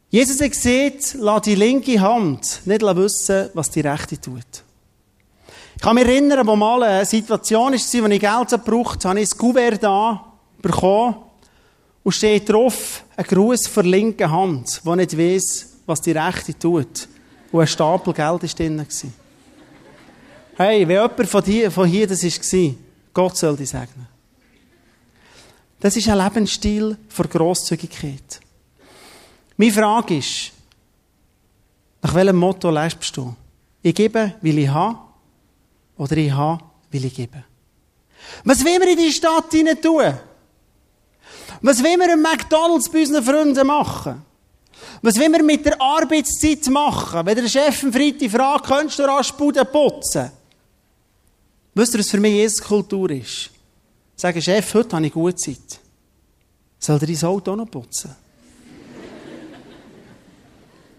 Jesus 0.09 0.41
hat 0.41 0.51
gesagt, 0.51 1.15
lass 1.19 1.41
die 1.43 1.55
linke 1.55 1.99
Hand 1.99 2.61
nicht 2.65 2.81
wissen, 2.81 3.49
was 3.53 3.69
die 3.69 3.81
rechte 3.81 4.19
tut. 4.19 4.64
Ich 5.75 5.81
kann 5.81 5.95
mich 5.95 6.05
erinnern, 6.05 6.47
wo 6.47 6.55
mal 6.55 6.83
eine 6.83 7.05
Situation 7.05 7.73
war, 7.73 8.03
wo 8.03 8.07
ich 8.07 8.21
Geld 8.21 8.49
gebraucht 8.49 9.05
habe, 9.05 9.09
habe 9.09 9.19
ich 9.19 9.31
ein 9.31 9.37
Kuvert 9.37 9.83
da 9.83 10.33
bekommen 10.61 11.15
und 12.03 12.11
steht 12.11 12.49
drauf 12.49 13.03
ein 13.17 13.25
Gruß 13.25 13.67
für 13.67 13.81
linke 13.81 14.29
Hand, 14.29 14.81
der 14.85 14.95
nicht 14.95 15.17
weiss, 15.17 15.75
was 15.85 16.01
die 16.01 16.11
rechte 16.11 16.57
tut. 16.57 17.07
Und 17.51 17.61
ein 17.61 17.67
Stapel 17.67 18.13
Geld 18.13 18.41
war 18.41 18.49
drin. 18.49 18.85
Hey, 20.57 20.87
wenn 20.87 20.95
jemand 20.95 21.29
von 21.29 21.43
hier, 21.43 21.69
von 21.69 21.87
hier 21.87 22.07
das 22.07 22.23
war, 22.23 22.75
Gott 23.13 23.37
soll 23.37 23.57
dich 23.57 23.69
segnen. 23.69 24.07
Das 25.79 25.95
ist 25.95 26.07
ein 26.07 26.17
Lebensstil 26.17 26.97
für 27.09 27.27
Grosszügigkeit. 27.27 28.39
Meine 29.57 29.71
Frage 29.71 30.17
ist, 30.17 30.51
nach 32.01 32.13
welchem 32.13 32.37
Motto 32.37 32.69
lebst 32.69 33.15
du? 33.17 33.35
Ich 33.81 33.93
gebe, 33.95 34.33
will 34.41 34.59
ich 34.59 34.69
haben, 34.69 34.97
oder 35.97 36.17
ich 36.17 36.31
habe, 36.31 36.63
will 36.91 37.05
ich 37.05 37.13
geben? 37.13 37.43
Was 38.43 38.63
will 38.63 38.79
wir 38.79 38.91
in 38.91 38.97
die 38.97 39.11
Stadt 39.11 39.51
hinein 39.51 39.81
tun? 39.81 40.13
Was 41.61 41.83
will 41.83 41.97
wir 41.97 42.13
im 42.13 42.21
McDonalds 42.21 42.89
bei 42.89 43.01
unseren 43.01 43.23
Freunden 43.23 43.67
machen? 43.67 44.21
Was 45.01 45.15
will 45.15 45.31
wir 45.31 45.43
mit 45.43 45.65
der 45.65 45.79
Arbeitszeit 45.79 46.65
machen? 46.67 47.25
Wenn 47.25 47.35
der 47.35 47.47
Chef 47.47 47.83
am 47.83 47.93
Freitag 47.93 48.29
fragt, 48.29 48.65
könntest 48.65 48.99
du 48.99 49.03
rasch 49.03 49.31
Bude 49.33 49.63
putzen? 49.65 50.31
Wisst 51.73 51.93
ihr, 51.93 51.99
was 51.99 52.09
für 52.09 52.19
mich 52.19 52.33
Jesus-Kultur 52.33 53.11
ist? 53.11 53.51
Sagen, 54.15 54.41
Chef, 54.41 54.73
heute 54.73 54.95
habe 54.95 55.05
ich 55.05 55.13
gute 55.13 55.35
Zeit. 55.35 55.79
Soll 56.79 56.99
er 57.01 57.07
dein 57.07 57.23
Auto 57.23 57.51
auch 57.51 57.55
noch 57.55 57.69
putzen? 57.69 58.15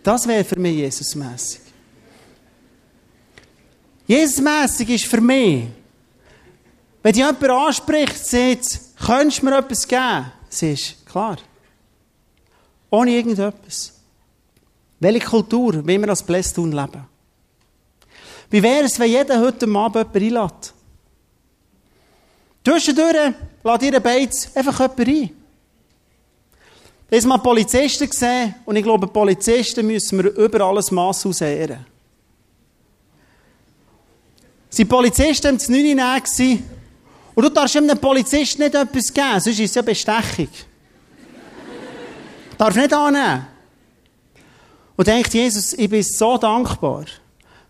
Das 0.02 0.26
wäre 0.28 0.44
für 0.44 0.58
mich 0.58 0.76
Jesusmässig. 0.76 1.65
Jesusmässig 4.06 4.90
ist 4.90 5.06
für 5.06 5.20
mich, 5.20 5.66
wenn 7.02 7.12
dich 7.12 7.24
jemand 7.24 7.50
anspricht, 7.50 8.18
sagt, 8.26 8.80
könntest 9.04 9.42
du 9.42 9.46
mir 9.46 9.58
etwas 9.58 9.86
geben? 9.86 10.32
Sie 10.48 10.72
ist 10.72 11.06
klar. 11.06 11.36
Ohne 12.90 13.10
irgendetwas. 13.10 13.92
Welche 14.98 15.26
Kultur 15.26 15.86
will 15.86 16.00
wir 16.00 16.08
als 16.08 16.22
Blästun 16.22 16.72
leben? 16.72 17.06
Wie 18.50 18.62
wäre 18.62 18.84
es, 18.84 18.98
wenn 18.98 19.10
jeder 19.10 19.40
heute 19.40 19.66
Abend 19.66 20.14
jemanden 20.14 20.36
einlädt? 20.36 20.72
Zwischendurch 22.64 23.34
lädt 23.62 23.82
ihr 23.82 24.00
Beiz 24.00 24.50
einfach 24.54 24.80
jemanden 24.80 25.10
ein. 25.10 25.30
Habe 27.12 27.28
mal 27.28 27.38
Polizisten 27.38 28.08
gesehen 28.08 28.54
und 28.64 28.76
ich 28.76 28.82
glaube, 28.82 29.06
Polizisten 29.06 29.86
müssen 29.86 30.18
wir 30.18 30.34
über 30.36 30.60
alles 30.62 30.90
Mass 30.90 31.24
ausehren. 31.24 31.86
Die 34.76 34.84
Polizisten 34.84 35.56
es 35.56 35.68
9 35.68 35.98
Uhr 35.98 36.58
und 37.34 37.44
du 37.44 37.50
darfst 37.50 37.76
einem 37.76 37.98
Polizisten 37.98 38.62
nicht 38.62 38.74
etwas 38.74 39.12
geben, 39.12 39.40
sonst 39.40 39.58
ist 39.58 39.70
es 39.70 39.74
ja 39.74 39.82
Bestechung. 39.82 40.48
Darf 42.58 42.74
nicht 42.74 42.92
annehmen. 42.92 43.46
Und 44.96 45.06
denkt 45.06 45.34
Jesus, 45.34 45.74
ich 45.74 45.88
bin 45.88 46.02
so 46.02 46.38
dankbar, 46.38 47.04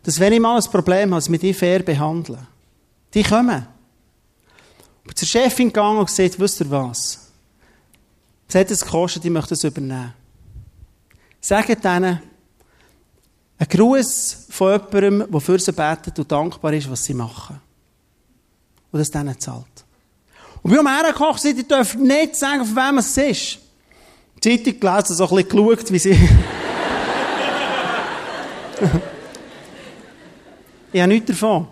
dass 0.02 0.20
wenn 0.20 0.32
ich 0.32 0.40
mal 0.40 0.56
ein 0.56 0.70
Problem 0.70 1.14
habe, 1.14 1.30
mit 1.30 1.42
dir 1.42 1.54
fair 1.54 1.80
behandeln. 1.80 2.46
Die 3.12 3.24
kommen. 3.24 3.66
Und 5.04 5.18
zur 5.18 5.26
Chefin 5.26 5.68
gegangen 5.68 5.98
und 5.98 6.06
gesagt, 6.06 6.38
wisst 6.38 6.60
ihr 6.60 6.70
was? 6.70 7.26
Es 8.48 8.54
hat 8.54 8.70
es 8.70 8.80
gekostet, 8.80 9.24
ich 9.24 9.30
möchte 9.30 9.54
es 9.54 9.64
übernehmen. 9.64 10.14
Sagt 11.40 11.84
ihnen, 11.84 12.20
ein 13.58 13.68
Gruß 13.68 14.46
von 14.50 14.72
jemandem, 14.72 15.30
der 15.30 15.40
für 15.40 15.58
sie 15.58 15.72
betet 15.72 16.18
und 16.18 16.30
dankbar 16.30 16.72
ist, 16.74 16.90
was 16.90 17.04
sie 17.04 17.14
machen. 17.14 17.60
Und 18.92 18.98
das 18.98 19.10
denen 19.10 19.38
zahlt. 19.40 19.66
Und 20.62 20.72
wie 20.72 20.78
am 20.78 20.86
hergekocht 20.86 21.40
sind, 21.40 21.58
die 21.58 21.66
dürfen 21.66 22.02
nicht 22.02 22.36
sagen, 22.36 22.64
von 22.64 22.76
wem 22.76 22.98
es 22.98 23.16
ist. 23.16 23.58
Die 24.42 24.58
Zeitung 24.58 24.78
gelesen, 24.80 25.16
so 25.16 25.24
ein 25.28 25.36
bisschen 25.36 25.48
geschaut, 25.48 25.92
wie 25.92 25.98
sie... 25.98 26.10
ich 30.92 31.00
habe 31.00 31.08
nichts 31.12 31.28
davon. 31.28 31.68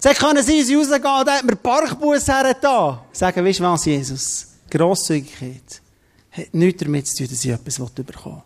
Sie 0.00 0.10
können 0.10 0.42
sie 0.42 0.62
sie 0.62 0.74
rausgehen, 0.74 1.02
da 1.02 1.32
hat 1.32 1.44
mir 1.44 1.56
Parkbus 1.56 2.28
hergetan. 2.28 2.98
Sagen, 3.12 3.44
weißt 3.44 3.60
du 3.60 3.64
was, 3.64 3.84
Jesus? 3.84 4.46
Grosszügigkeit 4.70 5.80
hat 6.30 6.54
nichts 6.54 6.82
damit 6.82 7.08
zu 7.08 7.16
tun, 7.16 7.28
dass 7.30 7.44
ich 7.44 7.50
etwas 7.50 7.78
bekommen 7.78 8.36
will. 8.36 8.42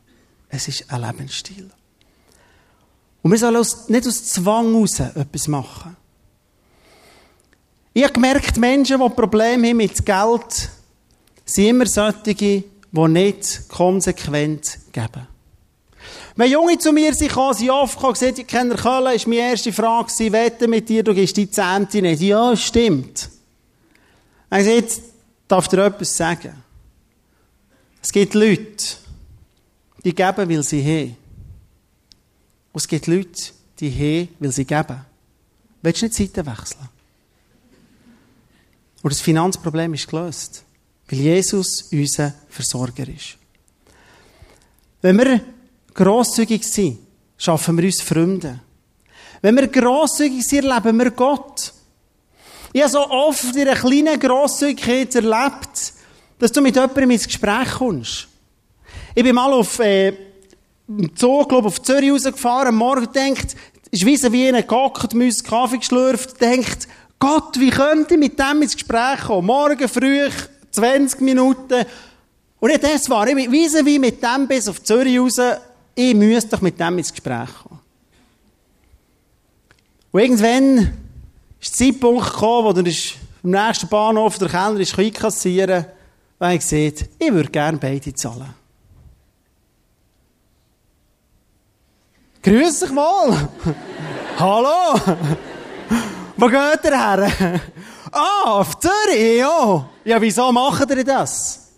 Es 0.48 0.68
ist 0.68 0.90
ein 0.90 1.00
Lebensstil. 1.00 1.70
Und 3.22 3.30
wir 3.30 3.38
sollen 3.38 3.64
nicht 3.88 4.06
aus 4.06 4.24
Zwang 4.24 4.72
heraus 4.72 5.00
etwas 5.00 5.48
machen. 5.48 5.96
Ich 7.94 8.02
habe 8.02 8.14
gemerkt, 8.14 8.56
Menschen, 8.56 9.00
die 9.00 9.08
Probleme 9.10 9.68
haben 9.68 9.76
mit 9.76 10.04
Geld, 10.04 10.70
sind 11.44 11.66
immer 11.66 11.86
solche, 11.86 12.34
die 12.34 12.64
nicht 12.92 13.68
konsequent 13.68 14.78
geben. 14.92 15.28
Wenn 16.34 16.50
Junge 16.50 16.78
zu 16.78 16.92
mir 16.92 17.12
sind, 17.14 17.30
sie 17.54 17.70
oft 17.70 17.94
gekommen, 17.94 18.14
gesagt, 18.14 18.38
ich 18.38 18.46
kenne 18.46 18.74
Köln, 18.74 19.14
ist 19.14 19.26
meine 19.26 19.50
erste 19.50 19.72
Frage, 19.72 20.10
sie 20.10 20.32
wetten 20.32 20.70
mit 20.70 20.88
dir, 20.88 21.02
du 21.02 21.14
gibst 21.14 21.36
die 21.36 21.50
Zehnte 21.50 22.00
nicht. 22.00 22.22
Ja, 22.22 22.56
stimmt. 22.56 23.28
Er 24.48 24.64
sagt, 24.64 25.02
darf 25.46 25.68
dir 25.68 25.84
etwas 25.84 26.16
sagen? 26.16 26.62
Es 28.00 28.10
gibt 28.10 28.34
Leute, 28.34 28.96
die 30.04 30.14
geben, 30.14 30.48
weil 30.48 30.62
sie 30.62 30.82
haben. 30.82 31.21
Und 32.72 32.80
es 32.80 32.88
gibt 32.88 33.06
Leute, 33.06 33.52
die 33.78 33.90
haben, 33.90 34.28
weil 34.38 34.52
sie 34.52 34.64
geben. 34.64 35.04
Willst 35.82 36.02
du 36.02 36.06
nicht 36.06 36.14
Seiten 36.14 36.46
wechseln? 36.46 36.88
Und 39.02 39.12
das 39.12 39.20
Finanzproblem 39.20 39.94
ist 39.94 40.08
gelöst. 40.08 40.64
Weil 41.08 41.18
Jesus 41.18 41.82
unser 41.90 42.34
Versorger 42.48 43.08
ist. 43.08 43.36
Wenn 45.02 45.18
wir 45.18 45.40
grosszügig 45.92 46.64
sind, 46.64 46.98
schaffen 47.36 47.76
wir 47.76 47.84
uns 47.84 48.00
Freunde. 48.00 48.60
Wenn 49.42 49.56
wir 49.56 49.66
grosszügig 49.66 50.42
sind, 50.46 50.64
erleben 50.64 50.98
wir 50.98 51.10
Gott. 51.10 51.72
Ich 52.72 52.80
habe 52.80 52.90
so 52.90 53.10
oft 53.10 53.54
in 53.56 53.68
einer 53.68 53.78
kleinen 53.78 54.18
Grosszügigkeit 54.18 55.14
erlebt, 55.16 55.92
dass 56.38 56.52
du 56.52 56.62
mit 56.62 56.76
jemandem 56.76 57.10
ins 57.10 57.26
Gespräch 57.26 57.70
kommst. 57.72 58.28
Ich 59.14 59.22
bin 59.22 59.34
mal 59.34 59.52
auf, 59.52 59.78
äh, 59.80 60.31
im 60.88 61.14
Zug, 61.16 61.48
glaube 61.48 61.68
auf 61.68 61.82
Zürich 61.82 62.10
rausgefahren, 62.10 62.68
am 62.68 62.76
Morgen 62.76 63.12
denkt, 63.12 63.56
ist 63.90 64.06
wie 64.06 64.32
wie 64.32 64.48
einer 64.48 64.62
gehockt, 64.62 65.14
Müsse, 65.14 65.42
Kaffee 65.42 65.78
geschlürft, 65.78 66.40
denkt, 66.40 66.88
Gott, 67.18 67.58
wie 67.60 67.70
könnte 67.70 68.14
ich 68.14 68.20
mit 68.20 68.38
dem 68.38 68.62
ins 68.62 68.74
Gespräch 68.74 69.20
kommen? 69.20 69.46
Morgen 69.46 69.88
früh, 69.88 70.28
20 70.72 71.20
Minuten. 71.20 71.84
Und 72.58 72.70
nicht 72.70 72.82
das 72.82 73.08
war, 73.10 73.28
ich 73.28 73.36
wie 73.36 73.86
wie 73.86 73.98
mit 73.98 74.22
dem 74.22 74.48
bis 74.48 74.68
auf 74.68 74.82
Zürich 74.82 75.18
raus, 75.18 75.38
ich 75.94 76.14
müsste 76.14 76.50
doch 76.50 76.62
mit 76.62 76.80
dem 76.80 76.98
ins 76.98 77.12
Gespräch 77.12 77.48
kommen. 77.62 77.80
Und 80.10 80.20
irgendwann 80.20 80.92
ist 81.60 81.78
der 81.78 81.86
Zeitpunkt 81.88 82.32
gekommen, 82.32 82.76
wo 82.76 82.80
er 82.80 82.86
am 83.44 83.50
nächsten 83.50 83.88
Bahnhof 83.88 84.38
der 84.38 84.48
Kellner 84.48 84.80
einkassieren 84.98 85.86
weil 86.38 86.56
ich 86.56 86.68
gesagt 86.68 87.08
ich 87.20 87.32
würde 87.32 87.50
gerne 87.50 87.78
beide 87.78 88.12
zahlen. 88.14 88.61
Grüß 92.42 92.80
dich 92.80 92.90
mal! 92.90 93.48
Hallo! 94.36 95.00
Wo 96.36 96.46
geht 96.48 96.84
ihr 96.84 96.90
her? 96.90 97.60
ah, 98.10 98.50
auf 98.58 98.78
Zürich, 98.80 99.38
ja! 99.38 99.88
Ja, 100.04 100.20
wieso 100.20 100.50
macht 100.50 100.90
ihr 100.90 101.04
das? 101.04 101.68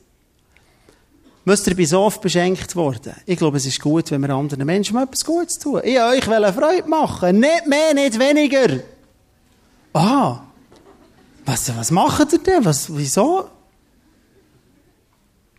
Müsst 1.44 1.66
ihr 1.66 1.76
bei 1.76 1.84
so 1.84 2.00
oft 2.00 2.22
beschenkt 2.22 2.74
worden? 2.74 3.12
Ich 3.26 3.36
glaube, 3.36 3.58
es 3.58 3.66
ist 3.66 3.78
gut, 3.78 4.10
wenn 4.10 4.22
wir 4.22 4.30
anderen 4.30 4.64
Menschen 4.64 4.96
etwas 4.96 5.22
Gutes 5.22 5.58
tun. 5.58 5.82
Ich 5.84 6.00
euch 6.00 6.26
will 6.26 6.52
Freude 6.54 6.88
machen. 6.88 7.40
Nicht 7.40 7.66
mehr, 7.66 7.92
nicht 7.92 8.18
weniger. 8.18 8.80
Ah, 9.92 10.40
was, 11.44 11.76
was 11.76 11.90
macht 11.90 12.32
ihr 12.32 12.38
denn? 12.38 12.64
Was, 12.64 12.86
wieso? 12.88 13.50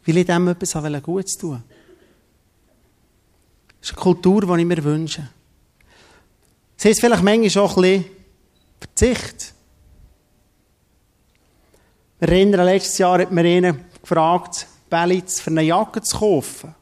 Will 0.03 0.17
ich 0.17 0.25
dem 0.25 0.47
etwas 0.47 1.03
Gutes 1.03 1.37
tun? 1.37 1.61
Das 3.85 3.91
ist 3.91 3.97
eine 3.97 4.03
Kultur, 4.03 4.41
die 4.41 4.61
ich 4.61 4.67
mir 4.67 4.83
wünsche. 4.83 5.27
Es 6.75 6.85
heißt 6.85 7.01
vielleicht 7.01 7.21
manchmal 7.21 7.63
auch 7.63 7.77
ein 7.77 7.83
bisschen 7.83 8.05
Verzicht. 8.79 9.53
Wir 12.17 12.29
erinnern, 12.29 12.65
letztes 12.65 12.97
Jahr 12.97 13.19
hat 13.19 13.31
mir 13.31 13.41
einen 13.41 13.85
gefragt, 14.01 14.65
Bellitz 14.89 15.39
für 15.39 15.51
eine 15.51 15.61
Jacke 15.61 16.01
zu 16.01 16.17
kaufen. 16.17 16.73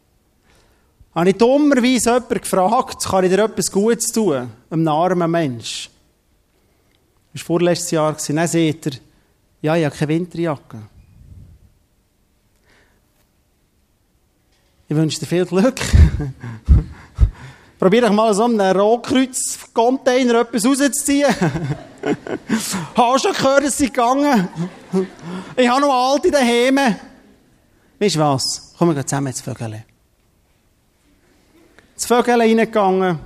Habe 1.14 1.30
ich 1.30 1.36
dummerweise 1.36 2.14
jemanden 2.14 2.40
gefragt, 2.40 3.04
kann 3.04 3.26
ich 3.26 3.32
dir 3.32 3.44
etwas 3.44 3.70
Gutes 3.70 4.10
tun? 4.10 4.50
Einem 4.70 4.88
armen 4.88 5.30
Mensch. 5.30 5.90
Das 7.34 7.42
war 7.42 7.48
vorletztes 7.48 7.92
Jahr. 7.92 8.14
Dann 8.14 8.48
sagt 8.48 8.86
er, 8.86 8.92
ja, 9.62 9.76
ich 9.76 9.84
habe 9.84 9.94
keine 9.94 10.08
Winterjacke. 10.08 10.84
Ich 14.94 15.00
wünsche 15.00 15.20
dir 15.22 15.26
viel 15.26 15.46
Glück. 15.48 15.82
Probier 17.80 18.02
doch 18.02 18.12
mal 18.12 18.32
so 18.36 18.44
einen 18.44 18.78
Rohkreuz-Container 18.78 20.42
etwas 20.42 20.64
rauszuziehen. 20.64 21.34
Hast 22.54 22.76
du 22.96 23.18
schon 23.18 23.34
gehört, 23.34 23.64
dass 23.64 23.76
sie 23.76 23.88
gegangen? 23.88 24.48
Ich 25.58 25.68
habe 25.68 25.82
noch 25.82 26.12
alte 26.12 26.30
daheim. 26.30 26.78
Weißt 27.98 28.16
du 28.18 28.20
was? 28.20 28.76
Kommen 28.78 28.96
wir 28.96 29.04
zusammen 29.04 29.28
ins 29.28 29.42
Vögel. 29.42 29.84
Ins 31.96 32.06
Vögel 32.06 32.40
reingegangen. 32.40 33.18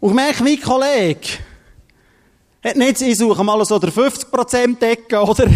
Und 0.00 0.08
ich 0.10 0.16
merke, 0.16 0.42
mein 0.42 0.60
Kollege 0.60 1.28
hat 2.64 2.74
nicht, 2.74 3.00
ich 3.00 3.16
suche 3.16 3.44
mal 3.44 3.64
so 3.64 3.78
der 3.78 3.92
50% 3.92 4.80
Decke, 4.80 5.22
oder? 5.22 5.46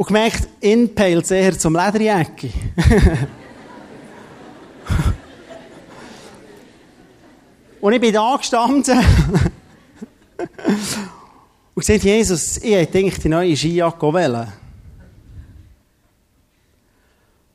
Und 0.00 0.06
gemerkt, 0.06 0.48
in 0.60 0.94
peilt 0.94 1.30
eher 1.30 1.58
zum 1.58 1.74
Lederjäcki. 1.76 2.50
Und 7.82 7.92
ich 7.92 8.00
bin 8.00 8.14
da 8.14 8.34
gestanden 8.34 8.98
und 11.74 11.86
gesagt, 11.86 12.04
Jesus, 12.04 12.56
ich 12.56 12.72
hätte 12.72 13.02
gedacht, 13.02 13.24
die 13.24 13.28
neue 13.28 13.54
Skijacke 13.54 14.14
wählen. 14.14 14.50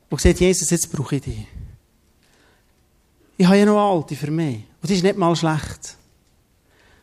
Und 0.08 0.16
gesagt, 0.16 0.38
Jesus, 0.38 0.70
jetzt 0.70 0.92
brauche 0.92 1.16
ich 1.16 1.22
dich. 1.22 1.48
Ich 3.38 3.46
habe 3.46 3.58
ja 3.58 3.64
noch 3.66 3.92
alte 3.92 4.14
für 4.14 4.30
mich. 4.30 4.58
Und 4.58 4.82
das 4.82 4.92
ist 4.92 5.02
nicht 5.02 5.18
mal 5.18 5.34
schlecht. 5.34 5.96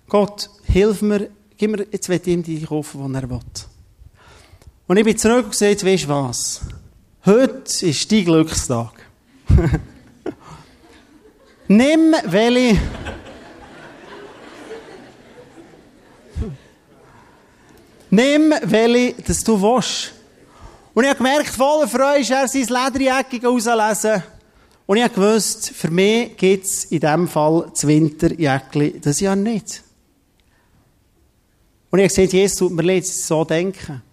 Gott, 0.08 0.50
hilf 0.64 1.02
mir, 1.02 1.30
gib 1.58 1.72
mir, 1.72 1.86
jetzt 1.92 2.08
will 2.08 2.22
ich 2.22 2.28
ihm 2.28 2.44
die 2.44 2.62
kaufen, 2.64 3.12
die 3.12 3.18
er 3.18 3.30
will. 3.30 3.40
Und 4.86 4.98
ich 4.98 5.06
bin 5.06 5.18
zurück 5.18 5.46
und 5.46 5.52
gesagt, 5.52 5.86
weißt 5.86 6.04
du 6.04 6.10
was? 6.10 6.62
Heute 7.26 7.86
ist 7.86 8.12
dein 8.12 8.26
Glückstag. 8.26 8.92
Nimm 11.70 12.14
welche... 12.26 12.80
Nimm 18.10 18.54
welche, 18.64 19.14
dass 19.24 19.44
du 19.44 19.60
willst. 19.60 20.14
Und 20.94 21.04
ich 21.04 21.10
habe 21.10 21.18
gemerkt, 21.18 21.50
voller 21.50 21.88
Freude 21.88 22.20
ist 22.20 22.30
er 22.30 22.48
sein 22.48 22.62
Lederjäckchen 22.62 23.46
rauslesen. 23.46 24.22
Und 24.86 24.98
ich 24.98 25.04
habe 25.04 25.14
gewusst, 25.14 25.70
für 25.70 25.90
mich 25.90 26.36
gibt 26.38 26.66
es 26.66 26.86
in 26.86 27.00
diesem 27.00 27.28
Fall 27.28 27.68
das 27.72 27.88
Winterjäckchen 27.88 29.02
das 29.02 29.22
Jahr 29.22 29.36
nicht. 29.36 29.82
Und 31.90 32.00
ich 32.00 32.04
habe 32.04 32.14
gesagt, 32.14 32.34
Jesus, 32.34 32.58
tut 32.58 32.74
mir 32.74 32.84
leid, 32.84 33.06
so 33.06 33.46
denken. 33.46 34.04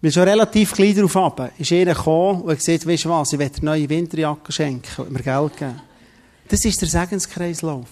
Bin 0.00 0.10
schon 0.10 0.22
relativ 0.26 0.72
klein 0.72 0.96
darauf 0.96 1.16
ab. 1.16 1.52
Ist 1.58 1.72
einer 1.72 1.94
gekommen 1.94 2.42
und 2.42 2.50
hat 2.50 2.58
gesagt, 2.58 2.86
weißt 2.86 3.04
du 3.04 3.10
was, 3.10 3.32
ich 3.32 3.40
eine 3.40 3.50
neue 3.60 3.88
Winterjacke 3.88 4.50
schenken 4.50 5.02
und 5.02 5.12
mir 5.12 5.22
Geld 5.22 5.56
geben. 5.58 5.80
Das 6.48 6.64
ist 6.64 6.80
der 6.80 6.88
Segenskreislauf. 6.88 7.88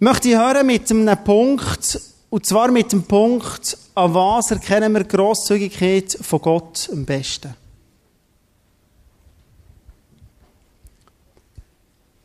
Möchte 0.00 0.28
ich 0.28 0.36
hören 0.36 0.66
mit 0.66 0.90
einem 0.90 1.16
Punkt, 1.22 2.00
und 2.28 2.44
zwar 2.44 2.72
mit 2.72 2.90
dem 2.90 3.04
Punkt, 3.04 3.78
an 3.94 4.12
was 4.12 4.50
erkennen 4.50 4.92
wir 4.92 5.04
Grosszügigkeit 5.04 6.18
von 6.20 6.40
Gott 6.40 6.90
am 6.90 7.04
besten? 7.04 7.54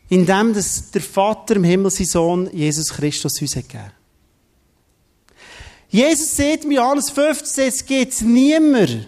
Indem 0.09 0.53
dass 0.53 0.89
der 0.89 1.01
Vater 1.01 1.57
im 1.57 1.65
Himmel 1.65 1.91
sein 1.91 2.07
Sohn 2.07 2.49
Jesus 2.51 2.89
Christus 2.89 3.39
uns 3.41 3.55
hat 3.55 3.69
gegeben. 3.69 3.96
Jesus 5.89 6.35
sagt 6.35 6.65
in 6.65 6.71
Johannes 6.71 7.09
15, 7.09 7.67
es 7.67 7.85
gibt 7.85 8.21
niemand, 8.21 9.07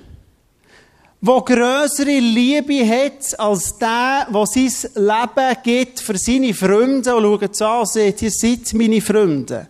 der 1.22 1.42
grössere 1.42 2.20
Liebe 2.20 2.88
hat 2.88 3.38
als 3.40 3.78
der, 3.78 4.28
der 4.32 4.46
sein 4.46 4.92
Leben 4.96 5.58
gibt 5.64 6.00
für 6.00 6.18
seine 6.18 6.54
Freunde 6.54 7.16
und 7.16 7.24
schaut 7.24 7.54
es 7.54 7.62
an 7.62 7.80
und 7.80 7.90
sagt, 7.90 8.22
ihr 8.22 8.32
seid 8.32 8.74
meine 8.74 9.02
Freunde 9.02 9.68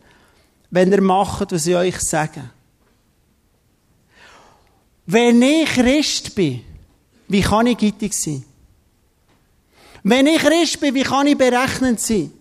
wenn 0.72 0.92
ihr 0.92 1.02
macht, 1.02 1.52
was 1.52 1.68
ich 1.68 1.76
euch 1.76 2.00
sage. 2.00 2.50
Wenn 5.06 5.42
ich 5.42 5.70
Christ 5.70 6.36
bin, 6.36 6.62
wie 7.28 7.42
kann 7.42 7.68
ich 7.68 7.78
gittig 7.78 8.14
sein? 8.14 8.44
Wenn 10.04 10.28
ich 10.28 10.42
Christ 10.42 10.80
bin, 10.80 10.94
wie 10.94 11.04
kann 11.04 11.28
ich 11.28 11.38
berechnend 11.38 12.00
sein? 12.00 12.32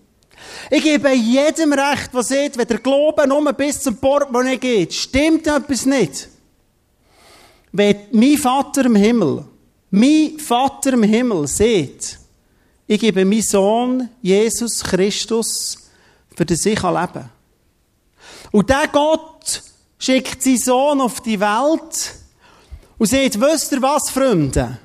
Ich 0.70 0.82
gebe 0.82 1.12
jedem 1.12 1.72
Recht, 1.72 2.10
was 2.12 2.28
sieht, 2.28 2.56
wenn 2.56 2.66
der 2.66 2.78
Glaube 2.78 3.26
nur 3.26 3.52
bis 3.52 3.80
zum 3.80 3.96
Portemonnaie 3.96 4.58
geht, 4.58 4.92
stimmt 4.92 5.46
etwas 5.46 5.86
nicht. 5.86 6.28
Wenn 7.72 7.96
mein 8.12 8.36
Vater 8.36 8.84
im 8.86 8.96
Himmel, 8.96 9.44
mein 9.90 10.38
Vater 10.38 10.92
im 10.92 11.02
Himmel 11.02 11.46
sieht, 11.46 12.18
ich 12.86 13.00
gebe 13.00 13.24
meinen 13.24 13.42
Sohn 13.42 14.08
Jesus 14.22 14.82
Christus, 14.82 15.76
für 16.34 16.46
das 16.46 16.64
ich 16.64 16.82
leben 16.82 17.12
kann. 17.12 17.30
Und 18.50 18.70
der 18.70 18.88
Gott 18.90 19.62
schickt 19.98 20.42
seinen 20.42 20.58
Sohn 20.58 21.00
auf 21.00 21.20
die 21.20 21.38
Welt 21.38 22.14
und 22.96 23.06
sagt, 23.06 23.40
wisst 23.40 23.72
ihr 23.72 23.82
was, 23.82 24.10
Freunde? 24.10 24.78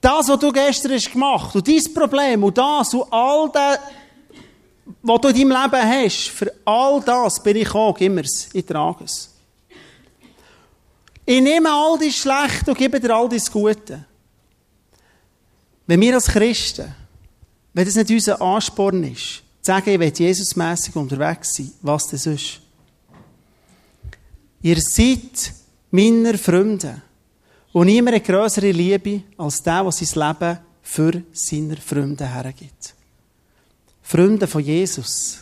Das, 0.00 0.28
was 0.28 0.38
du 0.40 0.50
gestern 0.50 0.92
hast 0.92 1.12
gemacht 1.12 1.54
und 1.54 1.66
dein 1.66 1.94
Problem 1.94 2.44
und 2.44 2.58
das 2.58 2.92
und 2.92 3.12
all 3.12 3.50
das, 3.52 3.78
was 5.02 5.20
du 5.20 5.28
in 5.28 5.48
deinem 5.48 5.62
Leben 5.62 6.04
hast, 6.04 6.28
für 6.28 6.52
all 6.64 7.00
das 7.02 7.42
bin 7.42 7.56
ich 7.56 7.74
auch, 7.74 7.96
gib 7.96 8.12
mir's, 8.12 8.48
ich 8.52 8.66
trage 8.66 9.04
es. 9.04 9.30
Ich 11.24 11.40
nehme 11.40 11.70
all 11.70 11.98
das 11.98 12.14
Schlechte 12.14 12.70
und 12.70 12.78
gebe 12.78 12.98
dir 12.98 13.14
all 13.14 13.28
das 13.28 13.50
Gute. 13.50 14.04
Wenn 15.86 16.00
wir 16.00 16.14
als 16.14 16.26
Christen, 16.26 16.94
wenn 17.72 17.84
das 17.84 17.94
nicht 17.94 18.10
unser 18.10 18.40
Ansporn 18.40 19.04
ist, 19.04 19.42
zu 19.62 19.70
sagen, 19.70 19.90
ich 19.90 20.00
will 20.00 20.12
Jesusmässig 20.12 20.96
unterwegs 20.96 21.54
sein, 21.54 21.72
was 21.80 22.08
das 22.08 22.26
ist. 22.26 22.60
Ihr 24.62 24.80
seid 24.80 25.52
meine 25.90 26.36
Freunde. 26.38 27.02
Und 27.72 27.86
niemand 27.86 28.16
hat 28.16 28.24
grössere 28.24 28.70
Liebe 28.70 29.22
als 29.38 29.62
der, 29.62 29.82
der 29.82 29.92
sein 29.92 30.28
Leben 30.28 30.58
für 30.82 31.22
seine 31.32 31.76
Freunde 31.76 32.26
hergibt. 32.26 32.94
Freunde 34.12 34.46
von 34.46 34.62
Jesus. 34.62 35.38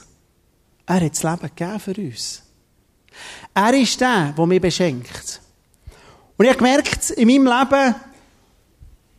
Er 0.87 1.01
hat 1.01 1.13
das 1.13 1.25
Leben 1.25 1.51
gegeben 1.57 1.81
für 1.81 2.01
uns. 2.01 2.43
Er 3.53 3.75
ist 3.75 4.01
der, 4.01 4.33
der 4.37 4.47
mich 4.47 4.61
beschenkt. 4.61 5.41
Und 6.37 6.45
ich 6.45 6.51
habe 6.53 6.59
gemerkt, 6.59 7.11
in 7.11 7.27
meinem 7.27 7.47
Leben 7.47 7.95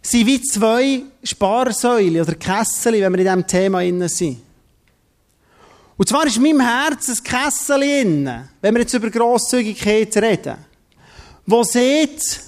sind 0.02 0.26
wie 0.26 0.42
zwei 0.42 1.02
Sparsäule 1.22 2.22
oder 2.22 2.36
Kessel, 2.36 2.94
wenn 2.94 3.12
wir 3.12 3.20
in 3.20 3.26
diesem 3.26 3.48
Thema 3.48 4.08
sind. 4.08 4.42
Und 5.98 6.08
zwar 6.08 6.26
ist 6.26 6.38
in 6.38 6.44
meinem 6.44 6.62
Herz 6.62 7.10
ein 7.10 7.22
Kessel 7.22 7.84
innen, 7.84 8.50
wenn 8.62 8.74
wir 8.74 8.82
jetzt 8.82 8.94
über 8.94 9.10
Grosszügigkeit 9.10 10.16
reden, 10.16 10.60
wo 11.46 11.62
sieht, 11.64 12.40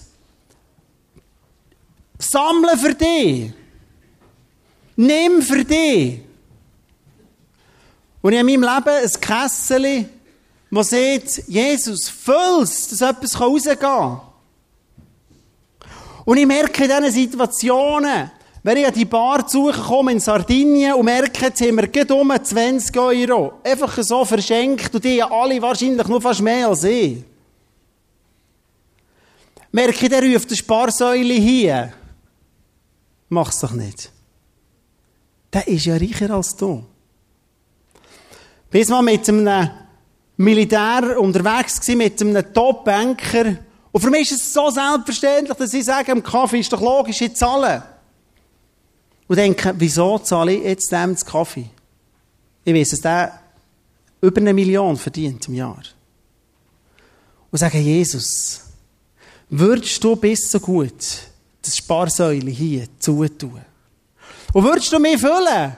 sammle 2.18 2.78
für 2.78 2.96
dich. 2.96 3.52
Nimm 4.96 5.42
für 5.42 5.66
dich. 5.66 6.33
Und 8.24 8.32
ich 8.32 8.40
habe 8.40 8.52
in 8.52 8.62
meinem 8.62 8.76
Leben 8.76 9.04
ein 9.04 9.22
Kessel, 9.22 10.10
wo 10.72 10.82
sieht, 10.82 11.44
Jesus, 11.46 12.08
füll's, 12.08 12.88
dass 12.88 13.02
etwas 13.02 13.40
rausgehen 13.40 13.78
kann. 13.78 14.22
Und 16.24 16.38
ich 16.38 16.48
merke 16.48 16.86
in 16.86 16.90
diesen 16.90 17.12
Situationen, 17.12 18.32
wenn 18.64 18.78
ich 18.78 18.88
an 18.88 18.94
die 18.94 19.04
Bar 19.04 19.46
zu 19.46 19.70
in 20.08 20.20
Sardinien 20.22 20.94
und 20.94 21.04
merke, 21.04 21.48
jetzt 21.48 21.60
haben 21.60 21.76
wir 21.76 21.88
gerade 21.88 22.16
um 22.16 22.34
20 22.42 22.98
Euro 22.98 23.60
einfach 23.62 24.02
so 24.02 24.24
verschenkt 24.24 24.96
und 24.96 25.04
die 25.04 25.22
haben 25.22 25.34
alle 25.34 25.62
wahrscheinlich 25.62 26.08
nur 26.08 26.22
fast 26.22 26.42
mehr 26.42 26.70
als 26.70 26.86
ich. 26.86 27.26
Merke 29.70 30.08
der 30.08 30.24
ruft 30.24 30.48
eine 30.48 30.56
Sparsäule 30.56 31.34
hier. 31.34 31.92
Mach's 33.28 33.60
doch 33.60 33.74
nicht. 33.74 34.14
Der 35.52 35.68
ist 35.68 35.86
ja 35.86 35.98
reicher 35.98 36.32
als 36.32 36.56
du. 36.56 36.86
Bis 38.74 38.90
mal 38.90 39.04
mit 39.04 39.30
einem 39.30 39.70
Militär 40.36 41.20
unterwegs 41.20 41.80
gewesen, 41.80 41.98
mit 42.00 42.20
einem 42.20 42.54
Top-Banker. 42.56 43.58
Und 43.92 44.02
für 44.02 44.10
mich 44.10 44.32
ist 44.32 44.42
es 44.42 44.52
so 44.52 44.72
selbstverständlich, 44.72 45.56
dass 45.56 45.76
ich 45.76 45.86
sage, 45.86 46.12
im 46.12 46.24
Kaffee 46.24 46.60
ist 46.60 46.74
doch 46.74 46.82
logisch, 46.82 47.22
ich 47.22 47.36
zahle. 47.36 47.84
Und 49.28 49.36
denke, 49.36 49.76
wieso 49.78 50.18
zahle 50.18 50.54
ich 50.54 50.64
jetzt 50.64 50.92
dem 50.92 51.16
den 51.16 51.24
Kaffee? 51.24 51.70
Ich 52.64 52.74
weiß, 52.74 52.90
dass 52.90 53.02
der 53.02 53.40
über 54.22 54.42
eine 54.42 54.56
Million 54.56 54.98
verdient 54.98 55.48
im 55.50 55.54
Jahr. 55.54 55.84
Und 57.52 57.60
sage, 57.60 57.78
Jesus, 57.78 58.64
würdest 59.52 60.04
du 60.04 60.16
bis 60.16 60.50
so 60.50 60.60
gut 60.60 60.96
das 61.62 61.78
Sparsäule 61.78 62.50
hier 62.50 62.88
zutun? 62.98 63.62
Und 64.52 64.64
würdest 64.64 64.92
du 64.92 64.98
mich 64.98 65.20
füllen? 65.20 65.78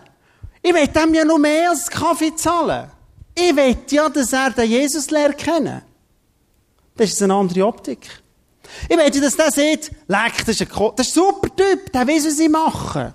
Ich 0.65 0.73
will 0.73 0.88
dem 0.88 1.13
ja 1.13 1.23
noch 1.23 1.38
mehr 1.38 1.69
als 1.69 1.88
Kaffee 1.88 2.36
zahlen. 2.36 2.89
Ich 3.36 3.56
will 3.56 3.78
ja, 3.88 4.10
dass 4.10 4.34
er 4.34 4.49
den 4.49 4.67
Jesus 4.67 5.12
lernt 5.12 5.38
kennen. 5.38 5.84
Das 6.97 7.12
ist 7.12 7.21
eine 7.21 7.36
andere 7.36 7.67
Optik. 7.67 7.99
Ich 8.89 8.97
will 8.97 9.13
ja, 9.13 9.21
dass 9.21 9.38
der 9.38 9.51
sieht, 9.51 9.91
leck, 10.08 10.39
das 10.39 10.60
ist 10.60 10.62
ein, 10.62 10.69
Ko 10.69 10.91
das 10.95 11.08
ist 11.08 11.17
ein 11.17 11.21
super 11.21 11.56
Typ, 11.56 11.91
der 11.91 12.08
weiß, 12.08 12.25
was 12.25 12.39
ich 12.39 12.49
mache. 12.49 13.13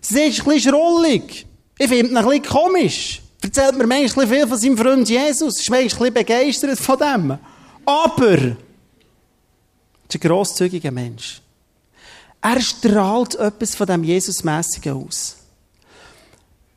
Sie 0.00 0.22
ist 0.22 0.40
ein 0.40 0.44
bisschen 0.46 0.72
schrullig. 0.72 1.46
Ich 1.78 1.86
finde 1.88 2.10
ihn 2.10 2.16
ein 2.16 2.24
bisschen 2.24 2.42
komisch. 2.42 3.22
Erzählt 3.40 3.78
mir 3.78 3.86
manchmal 3.86 4.26
viel 4.26 4.48
von 4.48 4.58
seinem 4.58 4.76
Freund 4.76 5.08
Jesus. 5.08 5.60
Ist 5.60 5.70
manchmal 5.70 6.08
ein 6.08 6.14
bisschen 6.14 6.14
begeistert 6.14 6.80
von 6.80 6.98
dem. 6.98 7.38
Aber, 7.86 8.38
er 8.38 8.56
ist 10.08 10.14
ein 10.14 10.20
grosszügiger 10.20 10.90
Mensch. 10.90 11.40
Er 12.40 12.60
strahlt 12.60 13.36
etwas 13.36 13.76
von 13.76 13.86
dem 13.86 14.02
Jesusmässigen 14.02 14.94
aus. 15.06 15.36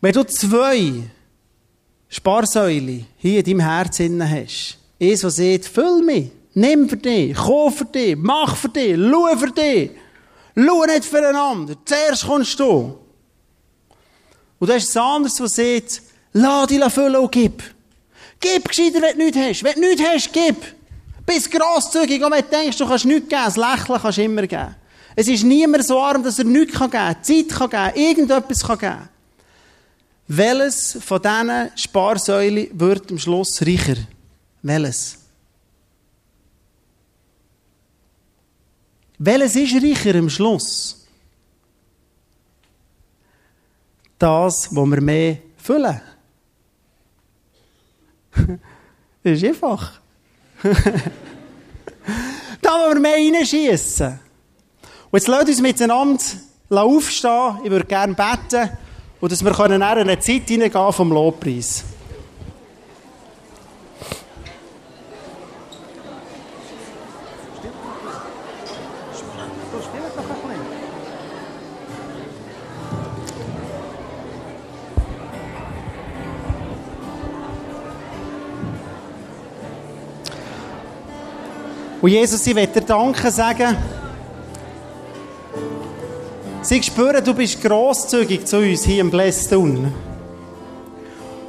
Wenn 0.03 0.11
du 0.11 0.25
zwei 0.25 1.01
Sparsäule 2.09 3.05
hier 3.19 3.39
in 3.39 3.45
deinem 3.45 3.59
Herzen 3.61 4.21
hast, 4.29 4.77
eins, 5.01 5.21
das 5.21 5.37
sagt, 5.37 5.63
füll 5.63 6.01
mich, 6.01 6.29
nimm 6.55 6.89
für 6.89 6.97
dich, 6.97 7.33
kauf 7.33 7.77
für 7.77 7.85
dich, 7.85 8.17
mach 8.17 8.53
für 8.57 8.67
dich, 8.67 8.97
schau 8.97 9.37
für 9.37 9.51
dich, 9.51 9.91
schau 10.57 10.83
nicht 10.83 11.05
füreinander, 11.05 11.77
zuerst 11.85 12.27
kommst 12.27 12.59
du. 12.59 12.99
Und 14.59 14.69
du 14.69 14.73
hast 14.73 14.93
ein 14.97 15.03
anderes, 15.03 15.35
das 15.35 15.53
sagt, 15.53 16.01
lass 16.33 16.67
dich 16.67 16.83
füllen 16.83 17.15
und 17.15 17.31
gib. 17.31 17.63
Gib 18.41 18.67
gescheiter, 18.67 19.01
wenn 19.01 19.17
du 19.17 19.23
nichts 19.23 19.39
hast. 19.39 19.63
Wenn 19.63 19.81
du 19.81 19.87
nichts 19.87 20.03
hast, 20.03 20.33
gib. 20.33 20.57
Bist 21.25 21.49
grosszügig, 21.49 22.21
und 22.21 22.31
wenn 22.33 22.43
du 22.43 22.49
denkst, 22.49 22.77
du 22.77 22.85
kannst 22.85 23.05
nichts 23.05 23.29
geben, 23.29 23.41
das 23.45 23.55
Lächeln 23.55 24.01
kannst 24.01 24.17
du 24.17 24.23
immer 24.23 24.45
geben. 24.45 24.75
Es 25.15 25.29
ist 25.29 25.45
niemand 25.45 25.87
so 25.87 25.97
arm, 26.01 26.21
dass 26.21 26.39
er 26.39 26.43
nichts 26.43 26.77
geben 26.77 26.91
kann, 26.91 27.15
Zeit 27.23 27.47
kann 27.47 27.69
geben, 27.69 28.05
irgendetwas 28.05 28.67
kann. 28.67 29.07
Welches 30.27 30.97
von 31.01 31.21
diesen 31.21 31.71
Sparsäulen 31.75 32.67
wird 32.79 33.11
am 33.11 33.19
Schluss 33.19 33.61
reicher? 33.61 33.97
Welches? 34.61 35.19
Welches 39.17 39.55
ist 39.55 39.83
reicher 39.83 40.15
am 40.17 40.29
Schluss? 40.29 41.05
Das, 44.17 44.73
wo 44.73 44.85
wir 44.85 45.01
mehr 45.01 45.37
füllen. 45.57 46.01
das 48.31 48.47
ist 49.23 49.43
einfach. 49.43 49.99
da, 52.61 52.69
wo 52.69 52.93
wir 52.93 52.99
mehr 52.99 53.15
reinschiessen. 53.15 54.19
Und 55.11 55.19
jetzt 55.19 55.27
lasst 55.27 55.49
uns 55.49 55.61
miteinander 55.61 56.23
aufstehen. 56.69 57.59
Ich 57.65 57.69
würde 57.69 57.85
gerne 57.85 58.13
beten. 58.13 58.77
Und 59.23 59.31
dass 59.31 59.41
wir 59.41 59.53
in 60.01 60.09
eine 60.09 60.19
Zeit 60.19 60.49
hineingehen 60.49 60.91
vom 60.91 61.13
Lobpreis. 61.13 61.85
Und 82.01 82.09
Jesus, 82.09 82.45
ich 82.45 82.53
möchte 82.53 82.81
dir 82.81 82.87
Danke 82.87 83.31
sagen. 83.31 83.92
Sie 86.73 86.81
spüren, 86.81 87.23
du 87.23 87.35
bist 87.35 87.61
grosszügig 87.61 88.47
zu 88.47 88.57
uns 88.57 88.83
hier 88.83 89.01
im 89.01 89.11
Blästun. 89.11 89.93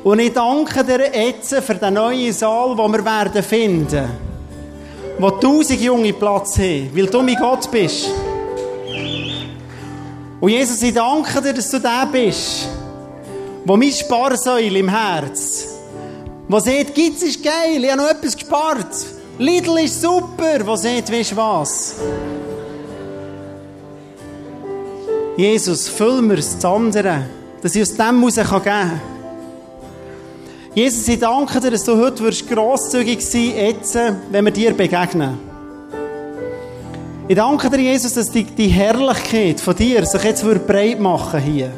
Und 0.04 0.18
ich 0.18 0.34
danke 0.34 0.84
dir 0.84 1.10
jetzt 1.14 1.54
für 1.54 1.74
den 1.76 1.94
neuen 1.94 2.30
Saal, 2.30 2.76
den 2.76 2.92
wir 2.92 3.02
werden 3.02 3.42
finden. 3.42 4.06
Wo 5.18 5.30
tausend 5.30 5.80
junge 5.80 6.12
Platz 6.12 6.58
haben, 6.58 6.90
weil 6.94 7.06
du 7.06 7.22
mein 7.22 7.36
Gott 7.36 7.70
bist. 7.70 8.10
Und 10.40 10.50
Jesus, 10.50 10.82
ich 10.82 10.92
danke 10.92 11.40
dir, 11.40 11.54
dass 11.54 11.70
du 11.70 11.78
der 11.78 12.06
bist, 12.12 12.68
wo 13.64 13.78
mein 13.78 13.92
Sparsäule 13.92 14.78
im 14.78 14.90
Herz, 14.90 15.68
wo 16.46 16.58
sagt, 16.58 16.94
gibt's 16.94 17.22
ist 17.22 17.42
geil, 17.42 17.82
ich 17.82 17.90
habe 17.90 18.02
noch 18.02 18.10
etwas 18.10 18.36
gespart. 18.36 18.94
Lidl 19.38 19.78
ist 19.78 20.02
super, 20.02 20.66
wo 20.66 20.76
sagt, 20.76 21.10
weißt 21.10 21.32
du 21.32 21.36
was? 21.36 21.94
Jesus, 25.36 25.88
füll 25.88 26.22
mir 26.22 26.36
das 26.36 26.64
andere, 26.64 27.24
dass 27.60 27.74
ich 27.74 27.82
aus 27.82 27.96
dem 27.96 28.22
raus 28.22 28.36
geben 28.36 28.62
kann. 28.62 29.00
Jesus, 30.74 31.08
ich 31.08 31.18
danke 31.18 31.60
dir, 31.60 31.72
dass 31.72 31.84
du 31.84 31.96
heute 31.96 32.22
wirst 32.22 32.48
grosszügig 32.48 33.20
sein 33.20 33.52
jetzt, 33.56 33.96
wenn 34.30 34.44
wir 34.44 34.52
dir 34.52 34.74
begegnen. 34.74 35.38
Ich 37.26 37.36
danke 37.36 37.70
dir, 37.70 37.80
Jesus, 37.80 38.14
dass 38.14 38.30
die, 38.30 38.44
die 38.44 38.68
Herrlichkeit 38.68 39.60
von 39.60 39.74
dir 39.74 40.04
sich 40.04 40.22
jetzt 40.22 40.44
breit 40.66 41.00
machen 41.00 41.40
hier. 41.40 41.70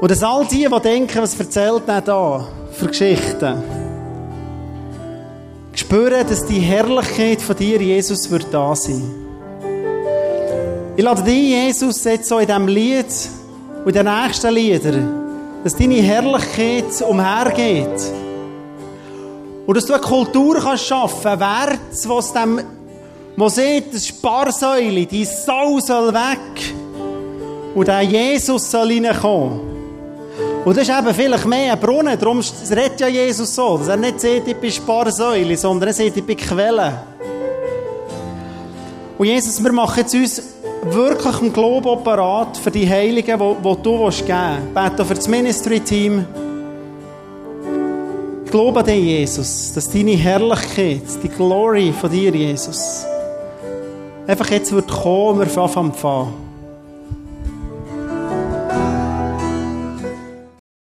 Und 0.00 0.10
dass 0.10 0.22
all 0.22 0.46
die, 0.46 0.68
die 0.70 0.80
denken, 0.80 1.22
was 1.22 1.38
erzählt 1.38 1.82
er 1.86 2.00
da 2.00 2.46
für 2.72 2.86
Geschichten, 2.86 3.62
spüren, 5.74 6.26
dass 6.28 6.46
die 6.46 6.60
Herrlichkeit 6.60 7.42
von 7.42 7.56
dir, 7.56 7.80
Jesus, 7.80 8.30
wird 8.30 8.46
da 8.52 8.74
sein. 8.74 9.23
Ich 10.96 11.02
lade 11.02 11.24
dich, 11.24 11.48
Jesus, 11.48 12.04
jetzt 12.04 12.28
so 12.28 12.38
in 12.38 12.46
diesem 12.46 12.68
Lied 12.68 13.06
und 13.84 13.96
in 13.96 14.06
den 14.06 14.22
nächsten 14.22 14.54
Liedern, 14.54 15.24
dass 15.64 15.74
deine 15.74 15.96
Herrlichkeit 15.96 17.02
umhergeht. 17.02 18.12
Und 19.66 19.76
dass 19.76 19.86
du 19.86 19.94
eine 19.94 20.02
Kultur 20.02 20.60
kannst 20.60 20.86
schaffen 20.86 21.36
kannst, 21.36 21.40
Wert, 21.40 22.08
wo 22.08 22.18
es 22.18 22.32
dem, 22.32 22.60
wo 23.36 23.48
sieht, 23.48 23.92
das 23.92 24.06
Sparsäule, 24.06 25.04
die 25.04 25.24
Sau 25.24 25.80
soll 25.80 26.14
weg 26.14 26.74
und 27.74 27.88
der 27.88 28.02
Jesus 28.02 28.70
soll 28.70 28.92
reinkommen. 28.92 29.62
Und 30.64 30.76
das 30.76 30.88
ist 30.88 30.96
eben 30.96 31.12
vielleicht 31.12 31.46
mehr 31.46 31.72
ein 31.72 31.80
Brunnen, 31.80 32.16
darum 32.16 32.40
redet 32.70 33.00
ja 33.00 33.08
Jesus 33.08 33.52
so, 33.52 33.78
dass 33.78 33.88
er 33.88 33.96
nicht 33.96 34.20
sieht, 34.20 34.46
ich 34.46 34.56
bin 34.56 34.70
Sparsäule, 34.70 35.56
sondern 35.56 35.88
er 35.88 35.92
sieht, 35.92 36.16
ich 36.16 36.24
bin 36.24 36.36
Quelle. 36.36 37.02
Und 39.18 39.26
Jesus, 39.26 39.62
wir 39.62 39.72
machen 39.72 39.98
jetzt 39.98 40.14
uns 40.14 40.53
wirklich 40.92 41.52
Glauben 41.52 42.02
parat 42.02 42.56
für 42.56 42.70
die 42.70 42.88
Heiligen, 42.88 43.38
die, 43.38 43.82
du 43.82 43.98
geben 43.98 44.04
willst. 44.04 44.74
Bete 44.74 45.04
für 45.04 45.14
das 45.14 45.28
Ministry-Team. 45.28 46.26
Ich 48.44 48.50
glaube 48.50 48.80
an 48.80 48.86
dich, 48.86 49.04
Jesus, 49.04 49.72
dass 49.72 49.90
deine 49.90 50.12
Herrlichkeit, 50.12 51.02
die 51.22 51.28
Glory 51.28 51.92
von 51.92 52.10
dir, 52.10 52.30
Jesus, 52.34 53.04
einfach 54.26 54.50
jetzt 54.50 54.72
wird 54.72 54.88
kommen, 54.88 55.40
wir 55.40 55.46
fangen 55.46 55.92
an 55.92 56.43